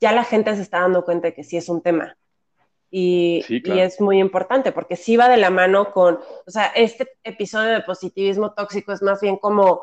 [0.01, 2.17] ya la gente se está dando cuenta de que sí es un tema.
[2.95, 7.71] Y, es muy importante porque sí va de la mano con, o sea, este episodio
[7.71, 9.81] de positivismo tóxico es más bien como,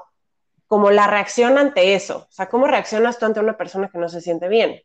[0.67, 4.09] como la reacción ante eso, o sea, cómo reaccionas tú ante una persona que no
[4.09, 4.83] se siente bien.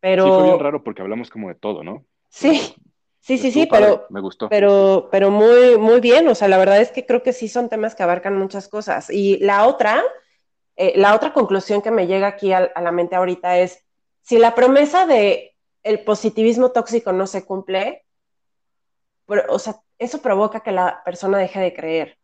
[0.00, 0.24] Pero...
[0.24, 2.06] Sí, fue bien raro porque hablamos como de todo, ¿no?
[2.30, 2.74] Sí,
[3.20, 4.48] sí, sí, sí, pero, me gustó.
[4.48, 7.68] Pero, pero muy, muy bien, o sea, la verdad es que creo que sí son
[7.68, 9.10] temas que abarcan muchas cosas.
[9.10, 10.02] Y la otra,
[10.76, 13.84] eh, la otra conclusión que me llega aquí a la mente ahorita es,
[14.22, 15.54] si la promesa de
[15.88, 18.04] el positivismo tóxico no se cumple,
[19.48, 22.18] o sea, eso provoca que la persona deje de creer.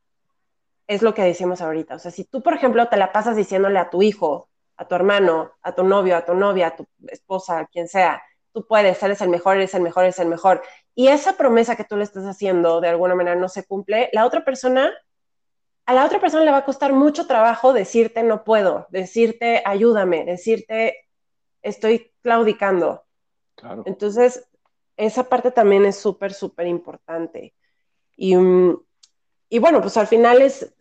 [0.86, 1.94] Es lo que decimos ahorita.
[1.94, 4.94] O sea, si tú, por ejemplo, te la pasas diciéndole a tu hijo, a tu
[4.94, 9.02] hermano, a tu novio, a tu novia, a tu esposa, a quien sea, tú puedes,
[9.02, 10.62] eres el mejor, eres el mejor, eres el mejor,
[10.94, 14.26] y esa promesa que tú le estás haciendo de alguna manera no se cumple, la
[14.26, 14.92] otra persona,
[15.86, 20.24] a la otra persona le va a costar mucho trabajo decirte no puedo, decirte ayúdame,
[20.26, 21.08] decirte
[21.62, 23.03] estoy claudicando.
[23.84, 24.46] Entonces,
[24.96, 27.54] esa parte también es súper, súper importante.
[28.16, 28.78] Y, mm,
[29.48, 30.74] y bueno, pues al final es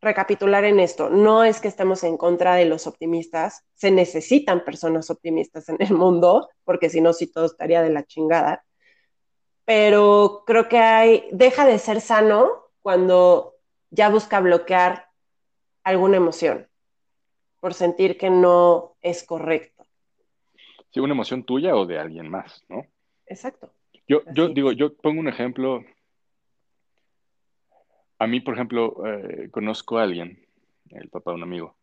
[0.00, 1.10] recapitular en esto.
[1.10, 5.92] No es que estemos en contra de los optimistas, se necesitan personas optimistas en el
[5.92, 8.64] mundo, porque si no, si todo estaría de la chingada.
[9.64, 12.48] Pero creo que hay, deja de ser sano
[12.80, 13.56] cuando
[13.90, 15.08] ya busca bloquear
[15.82, 16.68] alguna emoción
[17.60, 19.77] por sentir que no es correcto.
[20.90, 22.82] Sí, una emoción tuya o de alguien más, ¿no?
[23.26, 23.72] Exacto.
[24.06, 25.84] Yo, yo digo, yo pongo un ejemplo.
[28.18, 30.44] A mí, por ejemplo, eh, conozco a alguien,
[30.88, 31.76] el papá de un amigo,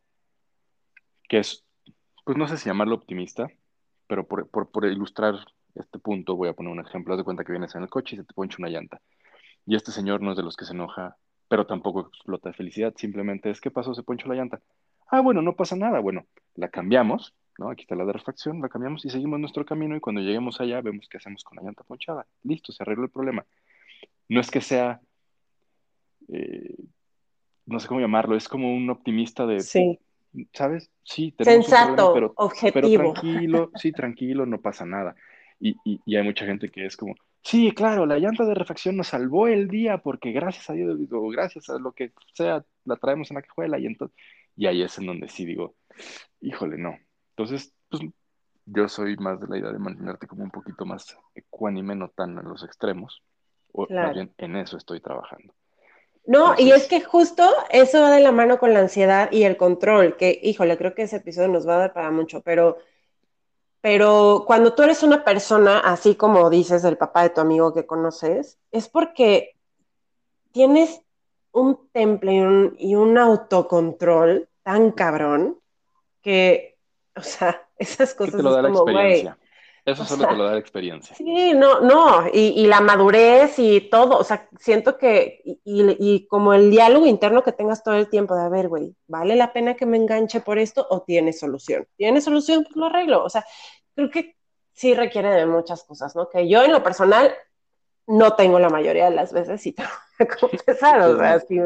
[1.29, 1.63] que es,
[2.25, 3.47] pues no sé si llamarlo optimista,
[4.07, 5.35] pero por, por, ilustrar
[5.75, 7.13] este punto voy a poner un ejemplo.
[7.13, 8.99] Haz de cuenta que vienes en el coche y se te poncha una llanta.
[9.65, 12.93] Y este señor no es de los que se enoja, pero tampoco explota de felicidad.
[12.97, 13.93] Simplemente es, ¿qué pasó?
[13.93, 14.61] Se ponchó la llanta.
[15.07, 15.99] Ah, bueno, no pasa nada.
[15.99, 16.25] Bueno,
[16.55, 17.69] la cambiamos ¿no?
[17.69, 20.81] Aquí está la de refacción, la cambiamos y seguimos nuestro camino y cuando lleguemos allá
[20.81, 22.25] vemos qué hacemos con la llanta ponchada.
[22.43, 23.45] Listo, se arregló el problema.
[24.27, 25.01] No es que sea,
[26.27, 26.75] eh,
[27.65, 29.99] no sé cómo llamarlo, es como un optimista de, sí.
[30.53, 30.89] ¿sabes?
[31.03, 32.73] Sí, tenemos Sensato, un problema, pero, objetivo.
[32.81, 35.15] pero tranquilo, sí, tranquilo, no pasa nada.
[35.59, 38.97] Y, y, y, hay mucha gente que es como, sí, claro, la llanta de refacción
[38.97, 42.97] nos salvó el día porque gracias a Dios, o gracias a lo que sea, la
[42.97, 44.17] traemos en la cajuela y entonces,
[44.57, 45.75] y ahí es en donde sí digo,
[46.41, 46.97] híjole, no.
[47.37, 48.01] Entonces, pues
[48.65, 52.37] yo soy más de la idea de mantenerte como un poquito más ecuánime, no tan
[52.37, 53.21] en los extremos,
[53.73, 54.07] o Claro.
[54.07, 55.53] más bien en eso estoy trabajando.
[56.25, 59.57] No, y es que justo eso va de la mano con la ansiedad y el
[59.57, 62.77] control, que, híjole, creo que ese episodio nos va a dar para mucho, pero,
[63.81, 67.85] pero cuando tú eres una persona, así como dices el papá de tu amigo que
[67.85, 69.55] conoces, es porque
[70.51, 71.01] tienes
[71.51, 75.59] un temple y un, y un autocontrol tan cabrón
[76.21, 76.74] que,
[77.17, 79.37] o sea, esas ¿Qué cosas te lo es da la como, güey, experiencia?
[79.85, 81.15] Eso o solo sea, te lo da la experiencia.
[81.15, 85.97] Sí, no, no, y, y la madurez y todo, o sea, siento que, y, y-
[85.99, 89.35] y como el diálogo interno que tengas todo el tiempo de, a ver, güey, ¿vale
[89.35, 91.87] la pena que me enganche por esto o tiene solución?
[91.97, 92.63] ¿Tiene solución?
[92.63, 93.45] Pues lo arreglo, o sea,
[93.95, 94.35] creo que
[94.73, 96.29] sí requiere de muchas cosas, ¿no?
[96.29, 97.33] Que yo en lo personal
[98.07, 101.59] no tengo la mayoría de las veces y tengo que confesar, o sea, sí,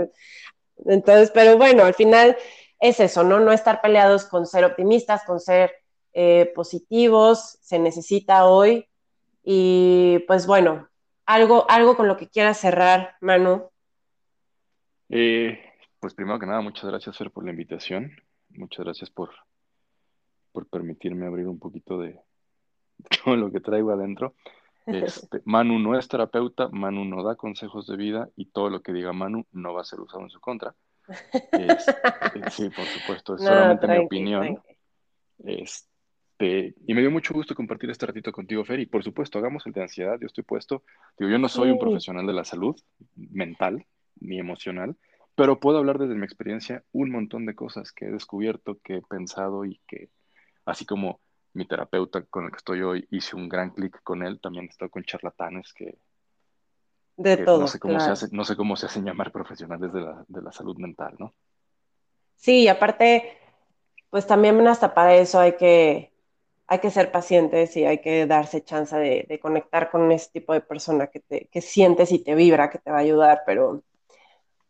[0.86, 2.38] entonces, pero bueno, al final
[2.80, 3.40] es eso, ¿no?
[3.40, 5.74] No estar peleados con ser optimistas, con ser
[6.14, 8.88] eh, positivos, se necesita hoy.
[9.44, 10.88] Y pues bueno,
[11.26, 13.70] algo, algo con lo que quieras cerrar, Manu.
[15.10, 15.60] Eh,
[16.00, 18.12] pues primero que nada, muchas gracias, Fer, por la invitación.
[18.50, 19.32] Muchas gracias por,
[20.52, 22.20] por permitirme abrir un poquito de
[23.24, 24.36] todo lo que traigo adentro.
[24.86, 28.92] Este, Manu no es terapeuta, Manu no da consejos de vida y todo lo que
[28.92, 30.74] diga Manu no va a ser usado en su contra.
[31.52, 31.94] Este,
[32.52, 34.42] sí, por supuesto, es No, solamente mi opinión.
[34.42, 34.78] tranqui.
[35.44, 39.66] Este, y me dio mucho gusto compartir este ratito contigo, Fer, y por supuesto, hagamos
[39.66, 40.84] el de ansiedad, yo estoy puesto.
[41.18, 42.76] Digo, yo no soy un profesional de la salud
[43.16, 43.86] mental
[44.20, 44.96] ni emocional,
[45.36, 49.02] pero puedo hablar desde mi experiencia un montón de cosas que he descubierto, que he
[49.02, 50.10] pensado y que,
[50.66, 51.22] así como
[51.54, 54.68] mi terapeuta con el que estoy hoy, hice un gran clic con él, también he
[54.68, 55.98] estado con charlatanes que,
[57.26, 58.00] De todo, no sé cómo claro.
[58.00, 61.16] se hace, no sé cómo se hacen llamar profesionales de la, de la salud mental,
[61.20, 61.34] ¿no?
[62.36, 63.38] Sí, y aparte,
[64.10, 66.14] pues también hasta para eso hay que,
[66.68, 70.54] hay que ser pacientes y hay que darse chance de, de conectar con ese tipo
[70.54, 73.84] de persona que, te, que sientes y te vibra, que te va a ayudar, pero,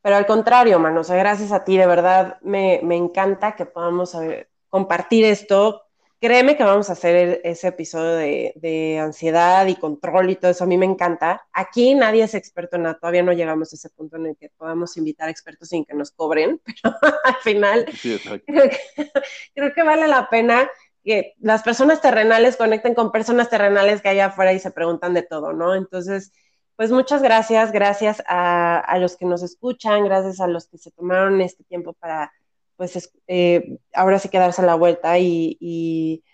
[0.02, 4.12] pero al contrario, o sea, gracias a ti, de verdad, me, me encanta que podamos
[4.12, 5.84] saber- compartir esto.
[6.22, 10.65] Créeme que vamos a hacer ese episodio de, de ansiedad y control y todo eso,
[10.65, 11.47] a mí me encanta.
[11.53, 14.49] Aquí nadie es experto en nada, todavía no llegamos a ese punto en el que
[14.57, 19.11] podamos invitar expertos sin que nos cobren, pero al final Sí, creo que,
[19.55, 20.70] creo que vale la pena
[21.03, 25.24] que las personas terrenales conecten con personas terrenales que hay afuera y se preguntan de
[25.24, 25.74] todo, ¿no?
[25.76, 26.34] Entonces,
[26.76, 30.91] pues muchas gracias, gracias a, a los que nos escuchan, gracias a los que se
[30.91, 32.32] tomaron este tiempo para,
[32.80, 36.26] pues, es- eh, ahora sí quedarse a la vuelta y, y,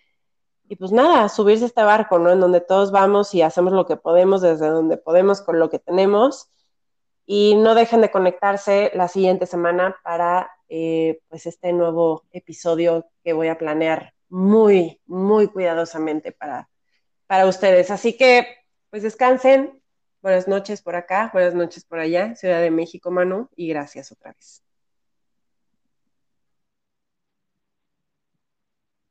[0.69, 2.31] y, pues nada, subirse a este barco, ¿no?
[2.31, 5.79] En donde todos vamos y hacemos lo que podemos desde donde podemos con lo que
[5.79, 6.49] tenemos
[7.25, 13.33] y no dejen de conectarse la siguiente semana para eh, pues este nuevo episodio que
[13.33, 16.69] voy a planear muy, muy cuidadosamente para,
[17.27, 17.91] para ustedes.
[17.91, 18.47] Así que
[18.91, 19.81] pues descansen.
[20.21, 24.33] Buenas noches por acá, buenas noches por allá, Ciudad de México, Manu, y gracias otra
[24.33, 24.64] vez.